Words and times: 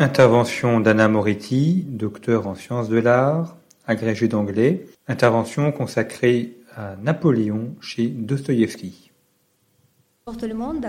Intervention 0.00 0.80
d'Anna 0.80 1.08
Moretti, 1.08 1.84
docteur 1.86 2.46
en 2.46 2.54
sciences 2.54 2.88
de 2.88 2.96
l'art, 2.96 3.58
agrégée 3.86 4.28
d'anglais. 4.28 4.86
Intervention 5.08 5.72
consacrée 5.72 6.56
à 6.74 6.96
Napoléon 7.02 7.74
chez 7.82 8.06
Dostoïevski. 8.06 9.10
Bonjour 10.24 10.40
tout 10.40 10.48
le 10.48 10.54
monde. 10.54 10.86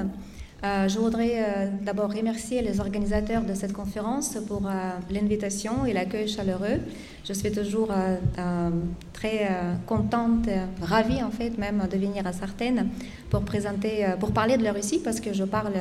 Euh, 0.63 0.87
je 0.87 0.97
voudrais 0.97 1.43
euh, 1.43 1.67
d'abord 1.81 2.13
remercier 2.13 2.61
les 2.61 2.79
organisateurs 2.79 3.41
de 3.41 3.53
cette 3.53 3.73
conférence 3.73 4.37
pour 4.47 4.67
euh, 4.67 4.69
l'invitation 5.09 5.85
et 5.85 5.91
l'accueil 5.91 6.29
chaleureux. 6.29 6.79
Je 7.25 7.33
suis 7.33 7.51
toujours 7.51 7.89
très 9.11 9.49
contente, 9.87 10.47
ravie 10.81 11.21
en 11.21 11.31
fait 11.31 11.57
même 11.57 11.85
de 11.91 11.97
venir 11.97 12.25
à 12.25 12.31
Sartène 12.31 12.87
pour 13.29 13.41
présenter, 13.41 14.05
pour 14.21 14.31
parler 14.31 14.55
de 14.55 14.63
la 14.63 14.71
Russie 14.71 15.01
parce 15.03 15.19
que 15.19 15.33
je 15.33 15.43
parle 15.43 15.73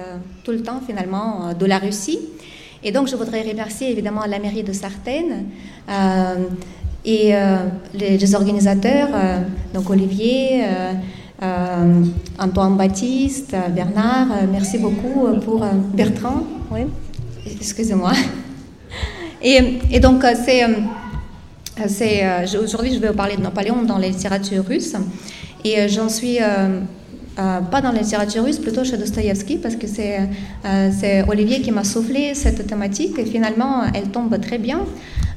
tout 0.45 0.51
le 0.51 0.63
temps 0.63 0.81
finalement 0.81 1.55
de 1.55 1.67
la 1.67 1.79
Russie. 1.79 2.19
Et 2.83 2.93
donc 2.93 3.09
je 3.09 3.17
voudrais 3.17 3.43
remercier 3.43 3.91
évidemment 3.91 4.25
la 4.27 4.39
mairie 4.39 4.63
de 4.63 4.73
Sartène 4.73 5.47
euh, 5.89 6.35
et 7.05 7.35
euh, 7.35 7.57
les, 7.93 8.35
organisateurs, 8.35 9.09
euh, 9.15 9.41
donc 9.75 9.91
Olivier. 9.91 10.65
Antoine 12.39 12.77
Baptiste, 12.77 13.57
Bernard, 13.75 14.27
merci 14.53 14.77
beaucoup 14.77 15.27
pour 15.43 15.65
Bertrand, 15.95 16.43
oui, 16.71 16.81
excusez-moi. 17.47 18.13
Et, 19.43 19.99
donc, 20.01 20.23
c'est, 20.45 20.67
aujourd'hui, 22.59 22.93
je 22.93 22.99
vais 22.99 23.09
vous 23.09 23.15
parler 23.15 23.39
de 23.39 23.41
Napoléon 23.41 23.85
dans 23.85 23.97
la 23.97 24.09
littérature 24.09 24.67
russe. 24.67 24.95
Et 25.65 25.89
j'en 25.89 26.11
suis 26.11 26.37
euh, 27.41 27.61
pas 27.63 27.81
dans 27.81 27.93
la 27.93 28.01
littérature 28.03 28.45
russe, 28.45 28.59
plutôt 28.59 28.85
chez 28.85 28.99
Dostoïevski, 28.99 29.57
parce 29.57 29.77
que 29.77 29.87
c'est, 29.87 30.19
euh, 30.67 30.91
c'est 30.93 31.23
Olivier 31.27 31.63
qui 31.63 31.71
m'a 31.71 31.85
soufflé 31.85 32.35
cette 32.35 32.67
thématique. 32.67 33.19
Et 33.19 33.25
finalement, 33.25 33.83
elle 33.95 34.11
tombe 34.11 34.39
très 34.41 34.59
bien. 34.59 34.81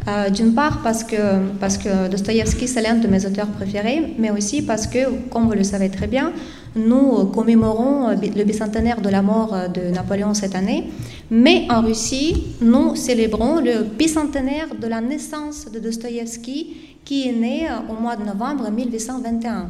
Euh, 0.09 0.29
D'une 0.29 0.53
part 0.53 0.81
parce 0.83 1.05
que, 1.05 1.15
parce 1.61 1.77
que 1.77 2.09
Dostoïevski, 2.09 2.67
c'est 2.67 2.81
l'un 2.81 2.95
de 2.95 3.07
mes 3.07 3.25
auteurs 3.25 3.47
préférés, 3.47 4.15
mais 4.19 4.31
aussi 4.31 4.61
parce 4.61 4.85
que, 4.85 4.99
comme 5.29 5.45
vous 5.45 5.53
le 5.53 5.63
savez 5.63 5.89
très 5.89 6.07
bien, 6.07 6.33
nous 6.75 7.25
commémorons 7.27 8.09
le 8.09 8.43
bicentenaire 8.43 8.99
de 8.99 9.07
la 9.07 9.21
mort 9.21 9.55
de 9.73 9.93
Napoléon 9.93 10.33
cette 10.33 10.55
année, 10.55 10.89
mais 11.31 11.67
en 11.69 11.81
Russie, 11.81 12.55
nous 12.59 12.95
célébrons 12.95 13.61
le 13.61 13.83
bicentenaire 13.83 14.75
de 14.77 14.87
la 14.87 14.99
naissance 14.99 15.67
de 15.71 15.79
Dostoïevski, 15.79 16.75
qui 17.05 17.29
est 17.29 17.33
né 17.33 17.67
au 17.89 18.01
mois 18.01 18.17
de 18.17 18.25
novembre 18.25 18.69
1821. 18.71 19.67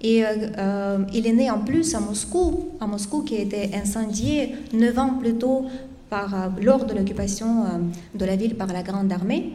Et 0.00 0.24
euh, 0.24 0.28
euh, 0.58 0.98
il 1.12 1.26
est 1.26 1.32
né 1.32 1.50
en 1.50 1.58
plus 1.58 1.94
à 1.94 2.00
Moscou, 2.00 2.68
à 2.80 2.86
Moscou 2.86 3.22
qui 3.22 3.36
a 3.36 3.40
été 3.40 3.70
incendié 3.74 4.54
neuf 4.72 4.96
ans 4.98 5.14
plus 5.18 5.34
tôt 5.34 5.66
euh, 6.12 6.16
lors 6.62 6.84
de 6.84 6.94
l'occupation 6.94 7.64
de 8.14 8.24
la 8.24 8.36
ville 8.36 8.54
par 8.54 8.68
la 8.68 8.82
Grande 8.82 9.12
Armée. 9.12 9.52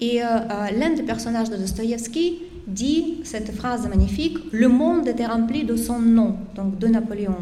Et 0.00 0.20
l'un 0.20 0.90
des 0.94 1.02
personnages 1.02 1.50
de 1.50 1.56
Dostoïevski 1.56 2.42
dit 2.68 3.16
cette 3.24 3.52
phrase 3.52 3.88
magnifique 3.88 4.38
Le 4.52 4.68
monde 4.68 5.08
était 5.08 5.26
rempli 5.26 5.64
de 5.64 5.74
son 5.74 5.98
nom, 5.98 6.36
donc 6.54 6.78
de 6.78 6.86
Napoléon. 6.86 7.38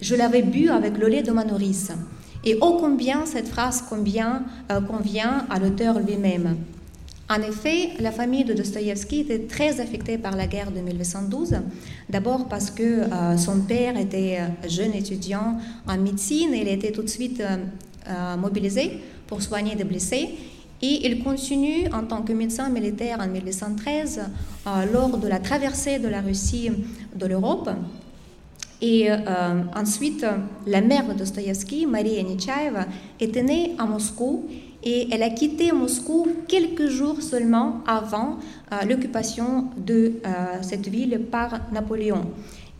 Je 0.00 0.14
l'avais 0.14 0.42
bu 0.42 0.70
avec 0.70 0.96
le 0.96 1.08
lait 1.08 1.22
de 1.22 1.32
ma 1.32 1.44
nourrice. 1.44 1.92
Et 2.44 2.56
ô 2.60 2.78
combien 2.78 3.26
cette 3.26 3.48
phrase 3.48 3.82
convient 3.82 4.42
à 4.68 5.58
l'auteur 5.58 6.00
lui-même. 6.00 6.56
En 7.30 7.40
effet, 7.40 7.90
la 8.00 8.12
famille 8.12 8.44
de 8.44 8.52
Dostoïevski 8.52 9.20
était 9.20 9.46
très 9.46 9.80
affectée 9.80 10.18
par 10.18 10.36
la 10.36 10.46
guerre 10.46 10.70
de 10.70 10.80
1812. 10.80 11.54
D'abord 12.10 12.48
parce 12.48 12.70
que 12.70 12.82
euh, 12.82 13.36
son 13.36 13.60
père 13.60 13.96
était 13.96 14.38
euh, 14.40 14.68
jeune 14.68 14.92
étudiant 14.92 15.56
en 15.86 15.98
médecine 15.98 16.52
et 16.52 16.60
il 16.60 16.68
était 16.68 16.92
tout 16.92 17.02
de 17.02 17.08
suite 17.08 17.40
euh, 17.40 18.36
mobilisé 18.36 18.98
pour 19.26 19.40
soigner 19.40 19.76
des 19.76 19.84
blessés. 19.84 20.30
Et 20.82 21.06
il 21.06 21.22
continue 21.22 21.86
en 21.92 22.02
tant 22.02 22.22
que 22.22 22.32
médecin 22.32 22.68
militaire 22.68 23.18
en 23.20 23.28
1813 23.28 24.20
euh, 24.66 24.70
lors 24.92 25.16
de 25.16 25.28
la 25.28 25.38
traversée 25.38 26.00
de 26.00 26.08
la 26.08 26.20
Russie 26.20 26.70
de 27.14 27.26
l'Europe. 27.26 27.70
Et 28.84 29.08
ensuite, 29.76 30.26
la 30.66 30.80
mère 30.80 31.06
de 31.06 31.12
Dostoïevski, 31.12 31.86
Maria 31.86 32.20
Nechaeva, 32.24 32.86
était 33.20 33.44
née 33.44 33.76
à 33.78 33.86
Moscou 33.86 34.48
et 34.82 35.08
elle 35.12 35.22
a 35.22 35.30
quitté 35.30 35.72
Moscou 35.72 36.26
quelques 36.48 36.88
jours 36.88 37.22
seulement 37.22 37.80
avant 37.86 38.38
euh, 38.72 38.84
l'occupation 38.84 39.66
de 39.76 40.14
euh, 40.26 40.30
cette 40.62 40.88
ville 40.88 41.20
par 41.30 41.60
Napoléon. 41.72 42.30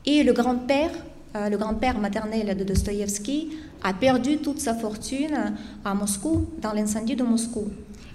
Et 0.04 0.22
le 0.22 0.32
grand-père, 0.32 0.90
euh, 1.36 1.48
le 1.48 1.56
grand-père 1.56 1.98
maternel 1.98 2.56
de 2.56 2.64
Dostoïevski, 2.64 3.50
a 3.84 3.92
perdu 3.92 4.38
toute 4.38 4.60
sa 4.60 4.74
fortune 4.74 5.54
à 5.84 5.94
Moscou, 5.94 6.46
dans 6.60 6.72
l'incendie 6.72 7.16
de 7.16 7.24
Moscou. 7.24 7.68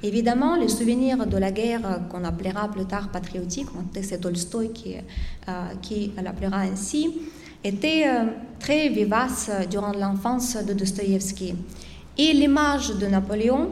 Évidemment, 0.04 0.56
les 0.56 0.68
souvenirs 0.68 1.26
de 1.26 1.38
la 1.38 1.52
guerre 1.52 2.02
qu'on 2.10 2.24
appellera 2.24 2.70
plus 2.70 2.86
tard 2.86 3.10
patriotique, 3.10 3.68
c'est 4.02 4.22
Tolstoï 4.22 4.72
qui, 4.72 4.96
qui 5.82 6.12
l'appellera 6.24 6.60
ainsi, 6.60 7.12
était 7.64 8.04
euh, 8.08 8.26
très 8.60 8.90
vivace 8.90 9.50
durant 9.70 9.92
l'enfance 9.92 10.58
de 10.58 10.74
Dostoïevski. 10.74 11.56
Et 12.18 12.34
l'image 12.34 12.96
de 12.96 13.06
Napoléon 13.08 13.70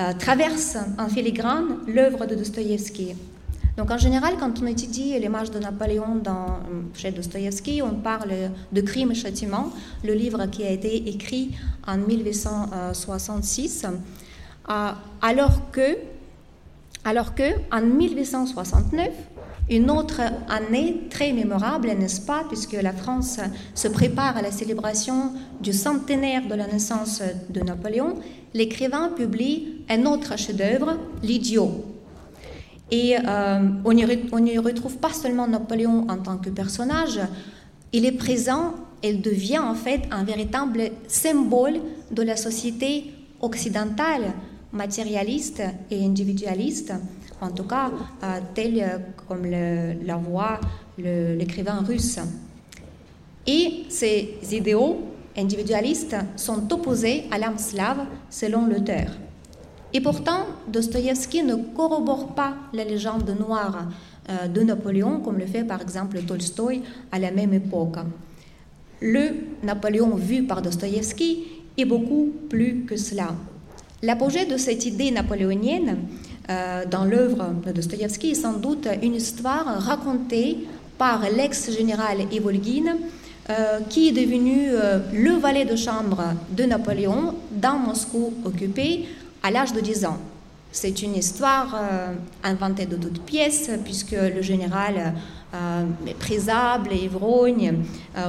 euh, 0.00 0.12
traverse 0.18 0.76
en 0.98 1.08
filigrane 1.08 1.78
l'œuvre 1.86 2.26
de 2.26 2.34
Dostoïevski. 2.34 3.14
Donc 3.78 3.90
en 3.90 3.96
général, 3.96 4.34
quand 4.38 4.60
on 4.60 4.66
étudie 4.66 5.18
l'image 5.18 5.50
de 5.50 5.58
Napoléon 5.58 6.16
dans, 6.16 6.58
chez 6.94 7.12
Dostoïevski, 7.12 7.80
on 7.80 7.94
parle 7.94 8.50
de 8.72 8.80
Crime 8.80 9.12
et 9.12 9.14
Châtiment, 9.14 9.72
le 10.04 10.14
livre 10.14 10.46
qui 10.46 10.64
a 10.64 10.70
été 10.70 11.08
écrit 11.08 11.56
en 11.86 11.96
1866, 11.96 13.86
euh, 14.68 14.90
alors 15.22 15.70
que, 15.70 15.96
alors 17.04 17.34
que 17.36 17.54
en 17.72 17.80
1869, 17.80 19.10
une 19.70 19.90
autre 19.90 20.20
année 20.48 21.02
très 21.10 21.32
mémorable, 21.32 21.88
n'est-ce 21.88 22.20
pas, 22.20 22.44
puisque 22.48 22.72
la 22.72 22.92
France 22.92 23.38
se 23.74 23.88
prépare 23.88 24.36
à 24.36 24.42
la 24.42 24.50
célébration 24.50 25.32
du 25.60 25.72
centenaire 25.72 26.46
de 26.48 26.54
la 26.54 26.66
naissance 26.66 27.22
de 27.50 27.60
Napoléon, 27.60 28.16
l'écrivain 28.54 29.10
publie 29.14 29.82
un 29.88 30.06
autre 30.06 30.38
chef-d'œuvre, 30.38 30.96
L'Idiot. 31.22 31.84
Et 32.90 33.16
euh, 33.18 33.68
on 33.84 33.92
n'y 34.40 34.58
retrouve 34.58 34.96
pas 34.96 35.12
seulement 35.12 35.46
Napoléon 35.46 36.06
en 36.08 36.16
tant 36.16 36.38
que 36.38 36.48
personnage, 36.48 37.20
il 37.92 38.06
est 38.06 38.12
présent, 38.12 38.74
il 39.02 39.20
devient 39.20 39.58
en 39.58 39.74
fait 39.74 40.02
un 40.10 40.24
véritable 40.24 40.90
symbole 41.06 41.80
de 42.10 42.22
la 42.22 42.36
société 42.36 43.12
occidentale, 43.40 44.32
matérialiste 44.72 45.62
et 45.90 46.04
individualiste, 46.04 46.92
en 47.40 47.50
tout 47.50 47.64
cas 47.64 47.90
euh, 48.22 48.40
tel 48.54 48.80
euh, 48.80 48.98
comme 49.28 49.46
la 49.46 50.16
voit 50.16 50.60
l'écrivain 50.98 51.82
russe. 51.86 52.18
Et 53.46 53.84
ces 53.88 54.38
idéaux 54.52 54.98
individualistes 55.36 56.16
sont 56.36 56.72
opposés 56.72 57.24
à 57.30 57.38
l'âme 57.38 57.58
slave 57.58 58.00
selon 58.28 58.66
l'auteur. 58.66 59.06
Et 59.94 60.00
pourtant, 60.00 60.46
Dostoïevski 60.66 61.42
ne 61.42 61.54
corrobore 61.74 62.34
pas 62.34 62.54
la 62.74 62.84
légende 62.84 63.34
noire 63.38 63.86
euh, 64.28 64.46
de 64.48 64.60
Napoléon 64.62 65.20
comme 65.20 65.38
le 65.38 65.46
fait 65.46 65.64
par 65.64 65.80
exemple 65.80 66.20
Tolstoï 66.20 66.82
à 67.10 67.18
la 67.18 67.30
même 67.30 67.54
époque. 67.54 67.96
Le 69.00 69.30
Napoléon 69.62 70.14
vu 70.16 70.42
par 70.42 70.60
Dostoïevski 70.60 71.46
est 71.78 71.84
beaucoup 71.84 72.32
plus 72.50 72.84
que 72.84 72.96
cela. 72.96 73.34
L'apogée 74.02 74.44
de 74.44 74.56
cette 74.56 74.84
idée 74.84 75.10
napoléonienne 75.10 75.98
euh, 76.50 76.84
dans 76.86 77.04
l'œuvre 77.04 77.54
de 77.66 77.72
Dostoïevski 77.72 78.30
est 78.30 78.34
sans 78.34 78.54
doute 78.54 78.88
une 79.02 79.14
histoire 79.14 79.66
racontée 79.80 80.66
par 80.98 81.22
l'ex-général 81.30 82.18
Ivolgine, 82.32 82.96
euh, 83.50 83.80
qui 83.88 84.08
est 84.08 84.12
devenu 84.12 84.68
euh, 84.68 84.98
le 85.14 85.30
valet 85.30 85.64
de 85.64 85.74
chambre 85.74 86.34
de 86.50 86.64
Napoléon 86.64 87.34
dans 87.50 87.78
Moscou 87.78 88.34
occupé 88.44 89.06
à 89.42 89.50
l'âge 89.50 89.72
de 89.72 89.80
10 89.80 90.04
ans. 90.04 90.18
C'est 90.70 91.00
une 91.00 91.14
histoire 91.14 91.74
euh, 91.74 92.12
inventée 92.44 92.84
de 92.84 92.96
toutes 92.96 93.22
pièces, 93.22 93.70
puisque 93.84 94.12
le 94.12 94.42
général 94.42 95.14
méprisable 96.04 96.90
et 96.92 97.04
ivrogne 97.04 97.76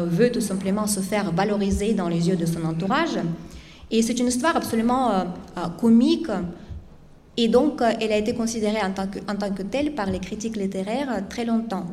veut 0.06 0.32
tout 0.32 0.40
simplement 0.40 0.88
se 0.88 1.02
faire 1.02 1.34
valoriser 1.34 1.92
dans 1.94 2.08
les 2.08 2.30
yeux 2.30 2.38
de 2.38 2.46
son 2.46 2.64
entourage. 2.64 3.20
Et 3.92 4.02
c'est 4.02 4.18
une 4.22 4.28
histoire 4.28 4.56
absolument 4.56 5.26
comique, 5.82 6.28
et 7.42 7.48
donc 7.48 7.82
elle 8.02 8.12
a 8.12 8.18
été 8.18 8.34
considérée 8.34 8.82
en 8.82 8.92
tant, 8.92 9.08
que, 9.08 9.62
telle 9.64 9.96
par 9.96 10.08
les 10.08 10.20
critiques 10.20 10.58
littéraires 10.58 11.24
très 11.30 11.46
longtemps. 11.46 11.86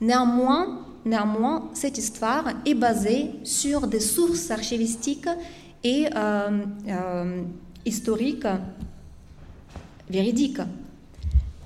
Néanmoins, 0.00 0.86
néanmoins, 1.04 1.70
cette 1.74 1.98
histoire 1.98 2.44
est 2.64 2.74
basée 2.74 3.32
sur 3.42 3.88
des 3.88 3.98
sources 3.98 4.48
archivistiques 4.52 5.28
et 5.82 6.06
historiques 7.84 8.46
véridiques. 10.08 10.60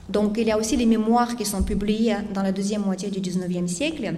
Donc 0.09 0.37
il 0.39 0.47
y 0.47 0.51
a 0.51 0.59
aussi 0.59 0.75
les 0.77 0.87
mémoires 0.87 1.37
qui 1.37 1.45
sont 1.45 1.63
publiées 1.63 2.17
dans 2.33 2.43
la 2.43 2.53
deuxième 2.53 2.83
moitié 2.83 3.11
du 3.11 3.21
19e 3.21 3.67
siècle 3.67 4.15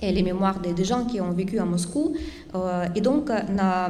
et 0.00 0.12
les 0.12 0.22
mémoires 0.22 0.60
des, 0.60 0.84
gens 0.84 1.04
qui 1.04 1.20
ont 1.20 1.32
vécu 1.32 1.58
à 1.58 1.64
Moscou. 1.64 2.14
Euh, 2.54 2.86
et 2.94 3.00
donc, 3.00 3.30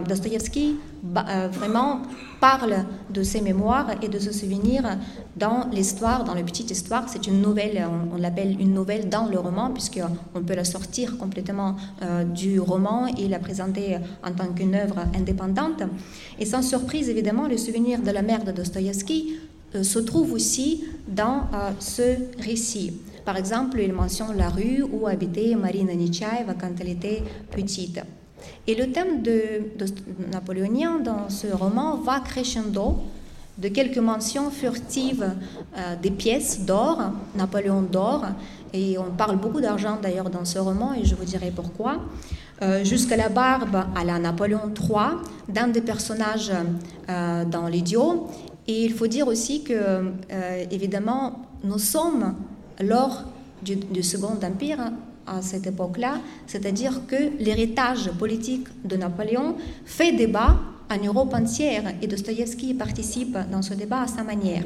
Dostoïevski 0.09 0.77
euh, 1.17 1.49
vraiment 1.53 2.03
parle 2.41 2.85
de 3.11 3.23
ses 3.23 3.41
mémoires 3.41 3.91
et 4.03 4.09
de 4.09 4.19
se 4.19 4.33
souvenirs 4.33 4.99
dans 5.37 5.69
l'histoire, 5.73 6.25
dans 6.25 6.35
la 6.35 6.43
petite 6.43 6.71
histoire. 6.71 7.09
C'est 7.09 7.27
une 7.27 7.41
nouvelle, 7.41 7.87
on, 8.13 8.17
l'appelle 8.17 8.61
une 8.61 8.75
nouvelle 8.75 9.09
dans 9.09 9.27
le 9.27 9.39
roman, 9.39 9.71
puisqu'on 9.71 10.43
peut 10.43 10.55
la 10.55 10.65
sortir 10.65 11.17
complètement 11.17 11.77
euh, 12.03 12.25
du 12.25 12.61
roman 12.61 13.07
et 13.07 13.29
la 13.29 13.39
présenter 13.39 13.99
en 14.25 14.33
tant 14.33 14.53
qu'une 14.53 14.75
œuvre 14.75 14.99
indépendante. 15.15 15.83
Et 16.39 16.47
sans 16.47 16.63
surprise, 16.63 17.09
évidemment, 17.09 17.47
le 17.47 17.57
souvenir 17.57 18.01
de 18.01 18.11
la 18.11 18.23
mère 18.23 18.45
de 18.45 18.53
Dostoïevski 18.53 19.37
euh, 19.75 19.83
se 19.85 20.01
trouve 20.01 20.33
aussi 20.33 20.85
dans 21.07 21.43
euh, 21.55 21.71
ce 21.79 22.17
récit. 22.43 22.95
Par 23.25 23.37
exemple, 23.37 23.81
il 23.81 23.93
mentionne 23.93 24.37
la 24.37 24.49
rue 24.49 24.83
où 24.83 25.07
habitait 25.07 25.55
Marina 25.55 25.95
Nechaeva 25.95 26.55
quand 26.59 26.73
elle 26.81 26.89
était 26.89 27.23
petite. 27.51 28.01
Et 28.67 28.75
le 28.75 28.91
thème 28.91 29.23
de, 29.23 29.43
napoléonien 30.33 30.99
dans 30.99 31.29
ce 31.29 31.47
roman 31.49 31.97
va 31.97 32.21
crescendo 32.21 32.99
de 33.59 33.69
quelques 33.69 33.99
mentions 33.99 34.51
furtives 34.51 35.35
euh, 35.77 35.97
des 36.01 36.11
pièces 36.11 36.61
d'or, 36.61 36.99
Napoléon 37.37 37.83
d'or, 37.83 38.25
et 38.73 38.97
on 38.97 39.11
parle 39.11 39.37
beaucoup 39.37 39.61
d'argent 39.61 39.99
d'ailleurs 40.01 40.31
dans 40.31 40.47
ce 40.47 40.59
roman, 40.59 40.95
et 40.95 41.05
je 41.05 41.15
vous 41.15 41.25
dirai 41.25 41.53
pourquoi, 41.55 41.99
jusqu'à 42.85 43.17
la 43.17 43.31
barbe 43.31 43.85
à 43.97 44.05
la 44.05 44.19
Napoléon 44.19 44.73
III, 44.79 45.19
d'un 45.49 45.69
des 45.69 45.81
personnages 45.81 46.53
dans 47.09 47.67
l'idiot, 47.67 48.29
et 48.71 48.85
il 48.85 48.93
faut 48.93 49.09
dire 49.09 49.27
aussi 49.27 49.65
que, 49.65 49.73
euh, 49.73 50.65
évidemment, 50.71 51.43
nous 51.65 51.81
sommes 51.81 52.37
lors 52.81 53.25
du, 53.63 54.03
Second 54.03 54.39
Empire 54.43 54.93
à 55.27 55.43
cette 55.43 55.67
époque-là, 55.67 56.19
c'est-à-dire 56.47 57.07
que 57.07 57.39
l'héritage 57.39 58.11
politique 58.13 58.67
de 58.85 58.97
Napoléon 58.97 59.57
fait 59.85 60.13
débat 60.13 60.57
en 60.91 61.05
Europe 61.05 61.35
entière 61.35 61.95
et 62.03 62.07
Dostoïevski 62.07 62.75
participe 62.75 63.37
dans 63.51 63.63
ce 63.63 63.75
débat 63.75 64.03
à 64.03 64.07
sa 64.07 64.25
manière. 64.25 64.65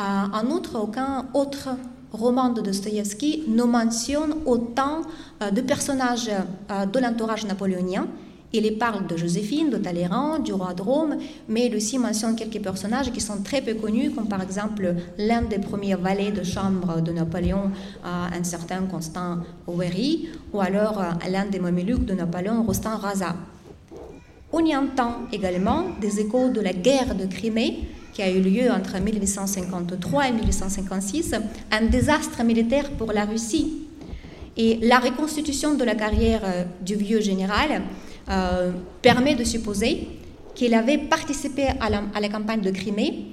Euh, 0.00 0.02
en 0.04 0.46
outre, 0.50 0.78
aucun 0.78 1.26
autre 1.32 1.70
roman 2.12 2.50
de 2.50 2.60
Dostoïevski 2.60 3.44
ne 3.48 3.62
mentionne 3.62 4.34
autant 4.44 5.02
euh, 5.42 5.50
de 5.50 5.60
personnages 5.60 6.30
de 6.68 6.98
l'entourage 6.98 7.46
napoléonien 7.46 8.08
il 8.52 8.64
y 8.64 8.70
parle 8.70 9.06
de 9.06 9.16
Joséphine, 9.16 9.68
de 9.68 9.76
Talleyrand, 9.76 10.38
du 10.38 10.52
roi 10.54 10.72
de 10.72 10.80
Rome, 10.80 11.16
mais 11.48 11.66
il 11.66 11.76
aussi 11.76 11.98
mentionne 11.98 12.34
quelques 12.34 12.62
personnages 12.62 13.12
qui 13.12 13.20
sont 13.20 13.42
très 13.42 13.60
peu 13.60 13.74
connus, 13.74 14.10
comme 14.10 14.28
par 14.28 14.40
exemple 14.42 14.94
l'un 15.18 15.42
des 15.42 15.58
premiers 15.58 15.96
valets 15.96 16.32
de 16.32 16.42
chambre 16.42 17.02
de 17.02 17.12
Napoléon, 17.12 17.70
un 18.04 18.44
certain 18.44 18.82
Constant 18.82 19.38
Owery, 19.66 20.30
ou 20.52 20.60
alors 20.60 21.00
euh, 21.00 21.28
l'un 21.30 21.46
des 21.46 21.58
mamelucs 21.58 22.04
de 22.04 22.14
Napoléon, 22.14 22.62
Rostand 22.62 22.96
Raza. 22.96 23.36
On 24.52 24.64
y 24.64 24.74
entend 24.74 25.26
également 25.32 25.84
des 26.00 26.20
échos 26.20 26.48
de 26.48 26.60
la 26.60 26.72
guerre 26.72 27.14
de 27.14 27.26
Crimée, 27.26 27.80
qui 28.14 28.22
a 28.22 28.30
eu 28.30 28.40
lieu 28.40 28.70
entre 28.70 28.98
1853 28.98 30.28
et 30.28 30.32
1856, 30.32 31.34
un 31.70 31.84
désastre 31.84 32.42
militaire 32.44 32.90
pour 32.92 33.12
la 33.12 33.26
Russie. 33.26 33.84
Et 34.56 34.78
la 34.82 34.98
reconstitution 34.98 35.74
de 35.74 35.84
la 35.84 35.94
carrière 35.94 36.40
euh, 36.44 36.64
du 36.80 36.96
vieux 36.96 37.20
général 37.20 37.82
euh, 38.30 38.72
permet 39.02 39.34
de 39.34 39.44
supposer 39.44 40.08
qu'il 40.54 40.74
avait 40.74 40.98
participé 40.98 41.68
à 41.80 41.88
la, 41.88 42.28
campagne 42.28 42.60
de 42.60 42.70
Crimée, 42.70 43.26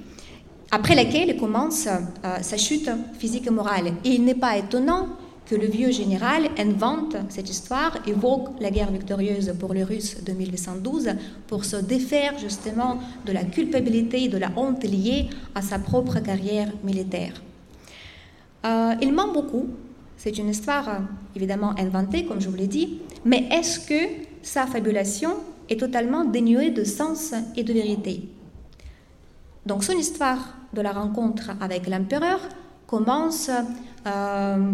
après 0.70 0.94
laquelle 0.94 1.36
commence 1.36 1.86
euh, 1.86 2.36
sa 2.40 2.56
chute 2.56 2.88
physique 3.18 3.46
et 3.46 3.50
morale. 3.50 3.88
Et 4.04 4.10
il 4.10 4.24
n'est 4.24 4.34
pas 4.34 4.56
étonnant 4.56 5.08
que 5.46 5.54
le 5.54 5.66
vieux 5.66 5.90
général 5.90 6.48
invente 6.58 7.16
cette 7.28 7.48
histoire, 7.48 7.98
évoque 8.06 8.48
la 8.60 8.70
guerre 8.70 8.90
victorieuse 8.90 9.54
pour 9.58 9.74
les 9.74 9.84
Russes 9.84 10.22
de 10.24 10.32
1812 10.32 11.10
pour 11.46 11.64
se 11.64 11.76
défaire 11.76 12.38
justement 12.38 12.98
de 13.24 13.32
la 13.32 13.44
culpabilité 13.44 14.24
et 14.24 14.28
de 14.28 14.38
la 14.38 14.50
honte 14.56 14.84
liée 14.84 15.28
à 15.54 15.62
sa 15.62 15.78
propre 15.78 16.18
carrière 16.20 16.68
militaire. 16.82 17.42
Euh, 18.64 18.94
il 19.00 19.12
ment 19.12 19.32
beaucoup. 19.32 19.66
C'est 20.16 20.38
une 20.38 20.48
histoire 20.48 21.02
évidemment 21.36 21.78
inventée, 21.78 22.24
comme 22.24 22.40
je 22.40 22.48
vous 22.48 22.56
l'ai 22.56 22.66
dit, 22.66 23.00
mais 23.24 23.48
est-ce 23.52 23.80
que 23.80 24.26
sa 24.46 24.64
fabulation 24.64 25.32
est 25.68 25.80
totalement 25.80 26.24
dénuée 26.24 26.70
de 26.70 26.84
sens 26.84 27.34
et 27.56 27.64
de 27.64 27.72
vérité. 27.72 28.28
Donc 29.66 29.82
son 29.82 29.94
histoire 29.94 30.54
de 30.72 30.80
la 30.80 30.92
rencontre 30.92 31.50
avec 31.60 31.88
l'empereur 31.88 32.38
commence 32.86 33.50
euh, 34.06 34.72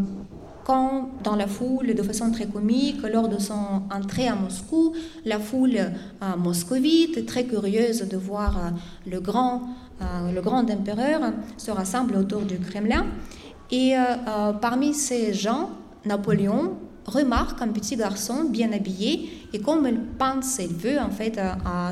quand, 0.64 1.08
dans 1.24 1.36
la 1.36 1.46
foule, 1.46 1.94
de 1.94 2.02
façon 2.02 2.30
très 2.30 2.46
comique, 2.46 3.00
lors 3.02 3.28
de 3.28 3.38
son 3.38 3.84
entrée 3.90 4.28
à 4.28 4.34
Moscou, 4.34 4.92
la 5.24 5.38
foule 5.38 5.76
euh, 5.78 6.36
moscovite, 6.36 7.24
très 7.24 7.46
curieuse 7.46 8.06
de 8.06 8.16
voir 8.18 8.58
euh, 8.58 8.70
le, 9.10 9.20
grand, 9.20 9.62
le 10.34 10.40
grand 10.42 10.70
empereur, 10.70 11.32
se 11.56 11.70
rassemble 11.70 12.16
autour 12.16 12.42
du 12.42 12.58
Kremlin. 12.58 13.06
Et 13.70 13.94
parmi 14.60 14.92
ces 14.92 15.32
gens, 15.32 15.70
Napoléon 16.04 16.76
remarque 17.06 17.60
un 17.62 17.68
petit 17.68 17.96
garçon 17.96 18.44
bien 18.44 18.72
habillé 18.72 19.46
et 19.52 19.60
comme 19.60 19.86
elle 19.86 20.00
pense, 20.18 20.58
elle 20.58 20.68
veut 20.68 20.98
en 20.98 21.10
fait 21.10 21.38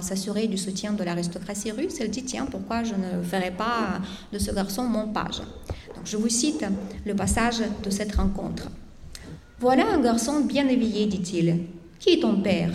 s'assurer 0.01 0.47
du 0.47 0.57
soutien 0.57 0.93
de 0.93 1.03
l'aristocratie 1.03 1.73
russe, 1.73 1.95
elle 2.01 2.11
dit 2.11 2.23
tiens 2.23 2.47
pourquoi 2.47 2.85
je 2.85 2.95
ne 2.95 3.23
ferai 3.23 3.51
pas 3.51 4.01
de 4.33 4.39
ce 4.39 4.53
garçon 4.53 4.85
mon 4.85 5.09
page? 5.09 5.43
Donc 5.97 6.05
je 6.07 6.17
vous 6.17 6.29
cite 6.29 6.65
le 7.05 7.15
passage 7.15 7.63
de 7.83 7.91
cette 7.91 8.15
rencontre. 8.15 8.69
Voilà 9.59 9.93
un 9.93 10.01
garçon 10.01 10.41
bien 10.41 10.69
habillé, 10.69 11.07
dit-il. 11.07 11.65
Qui 11.99 12.11
est 12.11 12.21
ton 12.21 12.41
père? 12.41 12.71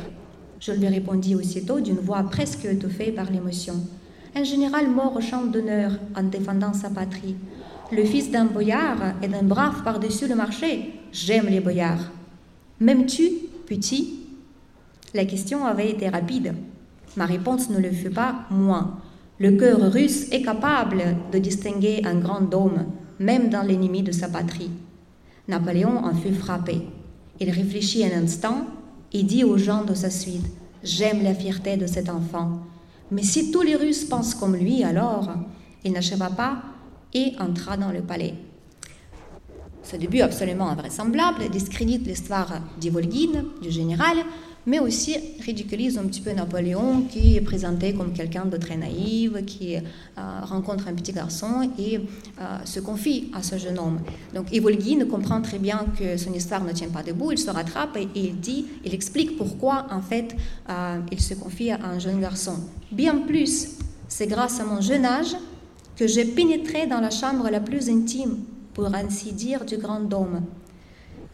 Je 0.60 0.72
lui 0.72 0.88
répondis 0.88 1.36
aussitôt 1.36 1.80
d'une 1.80 1.98
voix 1.98 2.24
presque 2.24 2.66
étouffée 2.66 3.12
par 3.12 3.32
l'émotion. 3.32 3.76
Un 4.36 4.44
général 4.44 4.90
mort 4.90 5.16
au 5.16 5.22
champ 5.22 5.46
d'honneur 5.46 5.94
en 6.16 6.24
défendant 6.24 6.74
sa 6.74 6.90
patrie. 6.90 7.36
Le 7.92 8.04
fils 8.04 8.30
d'un 8.30 8.46
boyard 8.46 9.14
et 9.22 9.28
d'un 9.28 9.44
brave 9.44 9.84
par-dessus 9.84 10.28
le 10.28 10.36
marché. 10.36 10.94
J'aime 11.12 11.48
les 11.48 11.60
boyards. 11.60 12.12
M'aimes-tu, 12.82 13.30
petit? 13.66 14.20
La 15.14 15.24
question 15.24 15.66
avait 15.66 15.92
été 15.92 16.10
rapide. 16.10 16.54
Ma 17.16 17.26
réponse 17.26 17.70
ne 17.70 17.80
le 17.80 17.90
fut 17.90 18.10
pas 18.10 18.46
moins. 18.52 19.00
Le 19.40 19.54
cœur 19.54 19.80
russe 19.94 20.30
est 20.32 20.42
capable 20.42 21.16
de 21.32 21.40
distinguer 21.40 22.02
un 22.04 22.16
grand 22.16 22.54
homme, 22.54 22.86
même 23.18 23.48
dans 23.48 23.62
l'ennemi 23.62 24.04
de 24.04 24.12
sa 24.12 24.28
patrie. 24.28 24.72
Napoléon 25.48 26.04
en 26.04 26.14
fut 26.14 26.34
frappé. 26.34 26.82
Il 27.40 27.50
réfléchit 27.50 28.06
un 28.06 28.24
instant 28.24 28.66
et 29.14 29.24
dit 29.24 29.46
aux 29.46 29.58
gens 29.58 29.86
de 29.86 29.94
sa 29.94 30.10
suite 30.10 30.46
J'aime 30.84 31.24
la 31.24 31.34
fierté 31.34 31.78
de 31.78 31.88
cet 31.88 32.10
enfant. 32.10 32.60
Mais 33.10 33.24
si 33.24 33.52
tous 33.52 33.62
les 33.62 33.76
Russes 33.76 34.04
pensent 34.04 34.36
comme 34.36 34.56
lui, 34.56 34.84
alors 34.84 35.30
il 35.86 35.94
n'acheva 35.94 36.30
pas 36.30 36.62
et 37.14 37.34
entra 37.40 37.78
dans 37.78 37.92
le 37.92 38.02
palais. 38.02 38.34
Ce 39.86 39.96
début 39.96 40.22
absolument 40.22 40.70
invraisemblable 40.70 41.48
discrédite 41.52 42.08
l'histoire 42.08 42.60
d'Ivolgine, 42.80 43.46
du 43.62 43.70
général, 43.70 44.18
mais 44.66 44.80
aussi 44.80 45.16
ridiculise 45.42 46.00
un 46.00 46.06
petit 46.06 46.22
peu 46.22 46.32
Napoléon 46.32 47.04
qui 47.04 47.36
est 47.36 47.42
présenté 47.42 47.94
comme 47.94 48.12
quelqu'un 48.12 48.46
de 48.46 48.58
très 48.58 48.78
naïf, 48.78 49.34
qui 49.46 49.76
euh, 49.76 49.82
rencontre 50.42 50.88
un 50.88 50.94
petit 50.96 51.12
garçon 51.12 51.70
et 51.78 51.98
euh, 51.98 52.66
se 52.66 52.80
confie 52.80 53.30
à 53.32 53.44
ce 53.44 53.60
jeune 53.60 53.78
homme. 53.78 54.00
Donc 54.34 54.52
Ivolgine 54.52 55.06
comprend 55.06 55.40
très 55.44 55.60
bien 55.60 55.86
que 56.00 56.18
son 56.18 56.34
histoire 56.34 56.64
ne 56.64 56.72
tient 56.72 56.90
pas 56.90 57.04
debout, 57.04 57.32
il 57.32 57.38
se 57.38 57.52
rattrape 57.52 57.96
et, 57.98 58.08
il 58.16 58.40
dit, 58.40 58.66
il 58.84 58.94
explique 58.96 59.38
pourquoi 59.38 59.86
en 59.92 60.02
fait 60.02 60.36
euh, 60.68 61.00
il 61.12 61.22
se 61.22 61.36
confie 61.36 61.70
à 61.70 61.86
un 61.86 62.00
jeune 62.00 62.20
garçon. 62.20 62.56
Bien 62.92 63.20
plus, 63.20 63.78
c'est 64.08 64.26
grâce 64.26 64.60
à 64.60 64.66
mon 64.66 64.82
jeune 64.82 65.06
âge 65.06 65.36
que 65.96 66.08
j'ai 66.08 66.26
pénétré 66.26 66.88
dans 66.88 67.02
la 67.02 67.12
chambre 67.12 67.48
la 67.52 67.60
plus 67.60 67.88
intime 67.88 68.38
pour 68.76 68.94
ainsi 68.94 69.32
dire, 69.32 69.66
du 69.66 69.78
grand 69.78 70.02
dôme. 70.02 70.42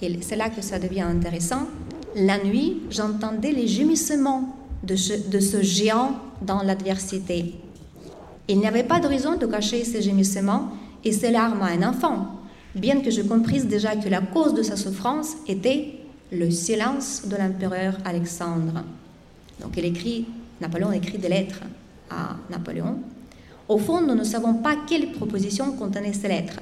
Et 0.02 0.18
c'est 0.22 0.38
là 0.38 0.50
que 0.50 0.62
ça 0.62 0.80
devient 0.80 1.02
intéressant. 1.02 1.68
La 2.16 2.42
nuit, 2.42 2.84
j'entendais 2.90 3.52
les 3.52 3.68
gémissements 3.68 4.56
de 4.84 4.96
ce, 4.96 5.62
géant 5.62 6.16
dans 6.42 6.62
l'adversité. 6.62 7.56
Il 8.48 8.60
n'y 8.60 8.68
avait 8.68 8.84
pas 8.84 9.00
de 9.00 9.08
raison 9.08 9.38
de 9.38 9.46
cacher 9.46 9.84
ses 9.84 10.02
gémissements 10.02 10.70
et 11.04 11.12
ses 11.12 11.32
larmes 11.32 11.62
à 11.62 11.68
un 11.68 11.84
enfant, 11.84 12.28
bien 12.76 13.02
que 13.02 13.10
je 13.10 13.22
comprisse 13.22 13.66
déjà 13.66 13.96
que 13.96 14.10
la 14.10 14.22
cause 14.22 14.54
de 14.54 14.62
sa 14.62 14.76
souffrance 14.76 15.36
était 15.48 15.96
le 16.32 16.50
silence 16.52 17.24
de 17.26 17.36
l'empereur 17.36 17.98
Alexandre. 18.06 18.84
Donc 19.60 19.74
il 19.78 19.86
écrit, 19.86 20.28
Napoléon 20.60 20.92
écrit 20.92 21.18
des 21.18 21.30
lettres 21.30 21.62
à 22.10 22.36
Napoléon. 22.50 23.00
Au 23.68 23.78
fond, 23.78 24.02
nous 24.02 24.16
ne 24.16 24.24
savons 24.24 24.56
pas 24.56 24.76
quelle 24.88 25.12
proposition 25.12 25.72
contenaient 25.74 26.14
ces 26.14 26.28
lettres, 26.28 26.60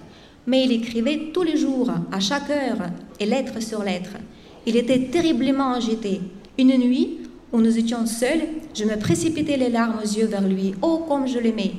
mais 0.49 0.63
il 0.63 0.71
écrivait 0.71 1.29
tous 1.31 1.43
les 1.43 1.57
jours, 1.57 1.91
à 2.11 2.19
chaque 2.19 2.49
heure, 2.49 2.89
et 3.19 3.27
lettre 3.27 3.61
sur 3.61 3.83
lettre. 3.83 4.17
Il 4.65 4.75
était 4.75 5.05
terriblement 5.11 5.73
agité. 5.73 6.21
Une 6.57 6.75
nuit, 6.75 7.19
où 7.53 7.61
nous 7.61 7.77
étions 7.77 8.07
seuls, 8.07 8.41
je 8.73 8.83
me 8.83 8.97
précipitais 8.97 9.57
les 9.57 9.69
larmes 9.69 9.99
aux 10.03 10.07
yeux 10.07 10.25
vers 10.25 10.47
lui. 10.47 10.73
Oh, 10.81 11.05
comme 11.07 11.27
je 11.27 11.37
l'aimais 11.37 11.73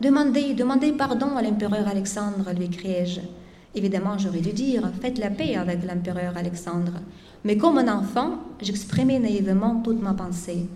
Demandez, 0.00 0.54
demandez 0.54 0.92
pardon 0.92 1.36
à 1.36 1.42
l'empereur 1.42 1.86
Alexandre, 1.86 2.50
lui 2.58 2.70
criai-je. 2.70 3.20
Évidemment, 3.74 4.16
j'aurais 4.16 4.40
dû 4.40 4.52
dire 4.52 4.90
Faites 5.02 5.18
la 5.18 5.28
paix 5.28 5.56
avec 5.56 5.84
l'empereur 5.84 6.34
Alexandre. 6.34 6.94
Mais 7.44 7.58
comme 7.58 7.76
un 7.76 7.94
enfant, 7.94 8.38
j'exprimais 8.62 9.18
naïvement 9.18 9.82
toute 9.84 10.00
ma 10.00 10.14
pensée. 10.14 10.66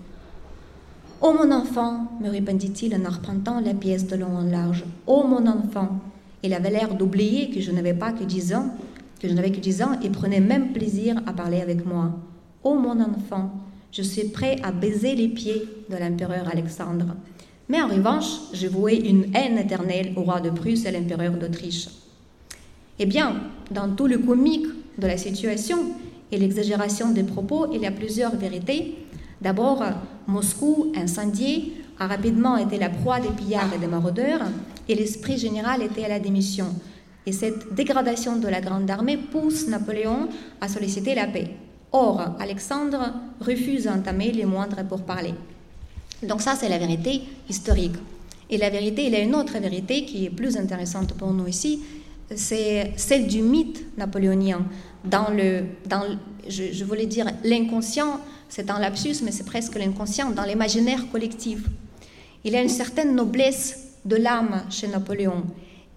Oh 1.22 1.32
mon 1.32 1.50
enfant, 1.50 2.08
me 2.20 2.28
répondit-il 2.28 2.94
en 2.94 3.06
arpentant 3.06 3.60
la 3.60 3.72
pièce 3.72 4.06
de 4.06 4.16
long 4.16 4.36
en 4.36 4.44
large. 4.44 4.84
Oh 5.06 5.24
mon 5.26 5.46
enfant. 5.46 6.00
Il 6.42 6.54
avait 6.54 6.70
l'air 6.70 6.94
d'oublier 6.94 7.50
que 7.50 7.60
je 7.60 7.70
n'avais 7.70 7.94
pas 7.94 8.12
que 8.12 8.24
dix 8.24 8.54
ans, 8.54 8.74
que 9.20 9.28
je 9.28 9.34
n'avais 9.34 9.52
que 9.52 9.82
ans 9.82 10.00
et 10.02 10.10
prenait 10.10 10.40
même 10.40 10.72
plaisir 10.72 11.16
à 11.26 11.32
parler 11.32 11.60
avec 11.60 11.86
moi. 11.86 12.10
Oh 12.64 12.74
mon 12.74 13.00
enfant, 13.00 13.52
je 13.92 14.02
suis 14.02 14.24
prêt 14.24 14.56
à 14.62 14.72
baiser 14.72 15.14
les 15.14 15.28
pieds 15.28 15.64
de 15.88 15.96
l'empereur 15.96 16.48
Alexandre. 16.48 17.14
Mais 17.68 17.80
en 17.80 17.88
revanche, 17.88 18.26
je 18.52 18.66
vouais 18.66 18.96
une 18.96 19.34
haine 19.34 19.58
éternelle 19.58 20.12
au 20.16 20.22
roi 20.22 20.40
de 20.40 20.50
Prusse 20.50 20.84
et 20.84 20.88
à 20.88 20.92
l'empereur 20.92 21.32
d'Autriche. 21.32 21.88
Eh 22.98 23.06
bien, 23.06 23.34
dans 23.70 23.94
tout 23.94 24.06
le 24.06 24.18
comique 24.18 24.66
de 24.98 25.06
la 25.06 25.16
situation 25.16 25.78
et 26.30 26.38
l'exagération 26.38 27.12
des 27.12 27.22
propos, 27.22 27.66
il 27.72 27.80
y 27.80 27.86
a 27.86 27.92
plusieurs 27.92 28.34
vérités. 28.36 28.96
D'abord, 29.40 29.82
Moscou, 30.26 30.92
incendié, 30.96 31.72
a 31.98 32.06
rapidement 32.06 32.56
été 32.56 32.78
la 32.78 32.88
proie 32.88 33.20
des 33.20 33.28
pillards 33.28 33.72
et 33.74 33.78
des 33.78 33.86
maraudeurs, 33.86 34.42
et 34.88 34.94
l'esprit 34.94 35.38
général 35.38 35.82
était 35.82 36.04
à 36.04 36.08
la 36.08 36.20
démission. 36.20 36.66
Et 37.26 37.32
cette 37.32 37.74
dégradation 37.74 38.36
de 38.36 38.48
la 38.48 38.60
grande 38.60 38.90
armée 38.90 39.16
pousse 39.16 39.68
Napoléon 39.68 40.28
à 40.60 40.68
solliciter 40.68 41.14
la 41.14 41.26
paix. 41.26 41.50
Or, 41.92 42.36
Alexandre 42.40 43.12
refuse 43.40 43.84
d'entamer 43.84 44.32
les 44.32 44.44
moindres 44.44 44.84
pourparlers. 44.88 45.34
Donc 46.22 46.40
ça, 46.40 46.54
c'est 46.56 46.68
la 46.68 46.78
vérité 46.78 47.22
historique. 47.48 47.96
Et 48.50 48.58
la 48.58 48.70
vérité, 48.70 49.06
il 49.06 49.12
y 49.12 49.16
a 49.16 49.20
une 49.20 49.34
autre 49.34 49.58
vérité 49.58 50.04
qui 50.04 50.26
est 50.26 50.30
plus 50.30 50.56
intéressante 50.56 51.14
pour 51.14 51.32
nous 51.32 51.46
ici, 51.46 51.80
c'est 52.34 52.92
celle 52.96 53.26
du 53.26 53.42
mythe 53.42 53.84
napoléonien. 53.98 54.64
Dans 55.04 55.30
le, 55.30 55.64
dans, 55.86 56.02
je, 56.48 56.64
je 56.72 56.84
voulais 56.84 57.06
dire 57.06 57.26
l'inconscient, 57.44 58.20
c'est 58.54 58.68
un 58.68 58.78
lapsus, 58.78 59.22
mais 59.22 59.32
c'est 59.32 59.46
presque 59.46 59.76
l'inconscient, 59.76 60.30
dans 60.30 60.44
l'imaginaire 60.44 61.10
collectif. 61.10 61.60
Il 62.44 62.52
y 62.52 62.56
a 62.56 62.60
une 62.60 62.68
certaine 62.68 63.14
noblesse 63.14 63.94
de 64.04 64.16
l'âme 64.16 64.64
chez 64.68 64.88
Napoléon. 64.88 65.44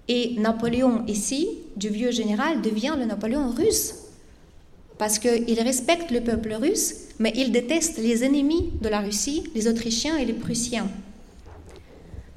Et 0.07 0.39
Napoléon 0.39 1.03
ici, 1.05 1.49
du 1.75 1.89
vieux 1.89 2.11
général, 2.11 2.61
devient 2.61 2.95
le 2.97 3.03
Napoléon 3.03 3.49
russe 3.49 3.95
parce 4.97 5.19
qu'il 5.19 5.59
respecte 5.59 6.11
le 6.11 6.21
peuple 6.21 6.53
russe, 6.53 6.95
mais 7.19 7.33
il 7.35 7.51
déteste 7.51 7.97
les 7.97 8.23
ennemis 8.23 8.71
de 8.81 8.87
la 8.87 9.01
Russie, 9.01 9.43
les 9.53 9.67
Autrichiens 9.67 10.15
et 10.15 10.23
les 10.23 10.31
Prussiens. 10.31 10.87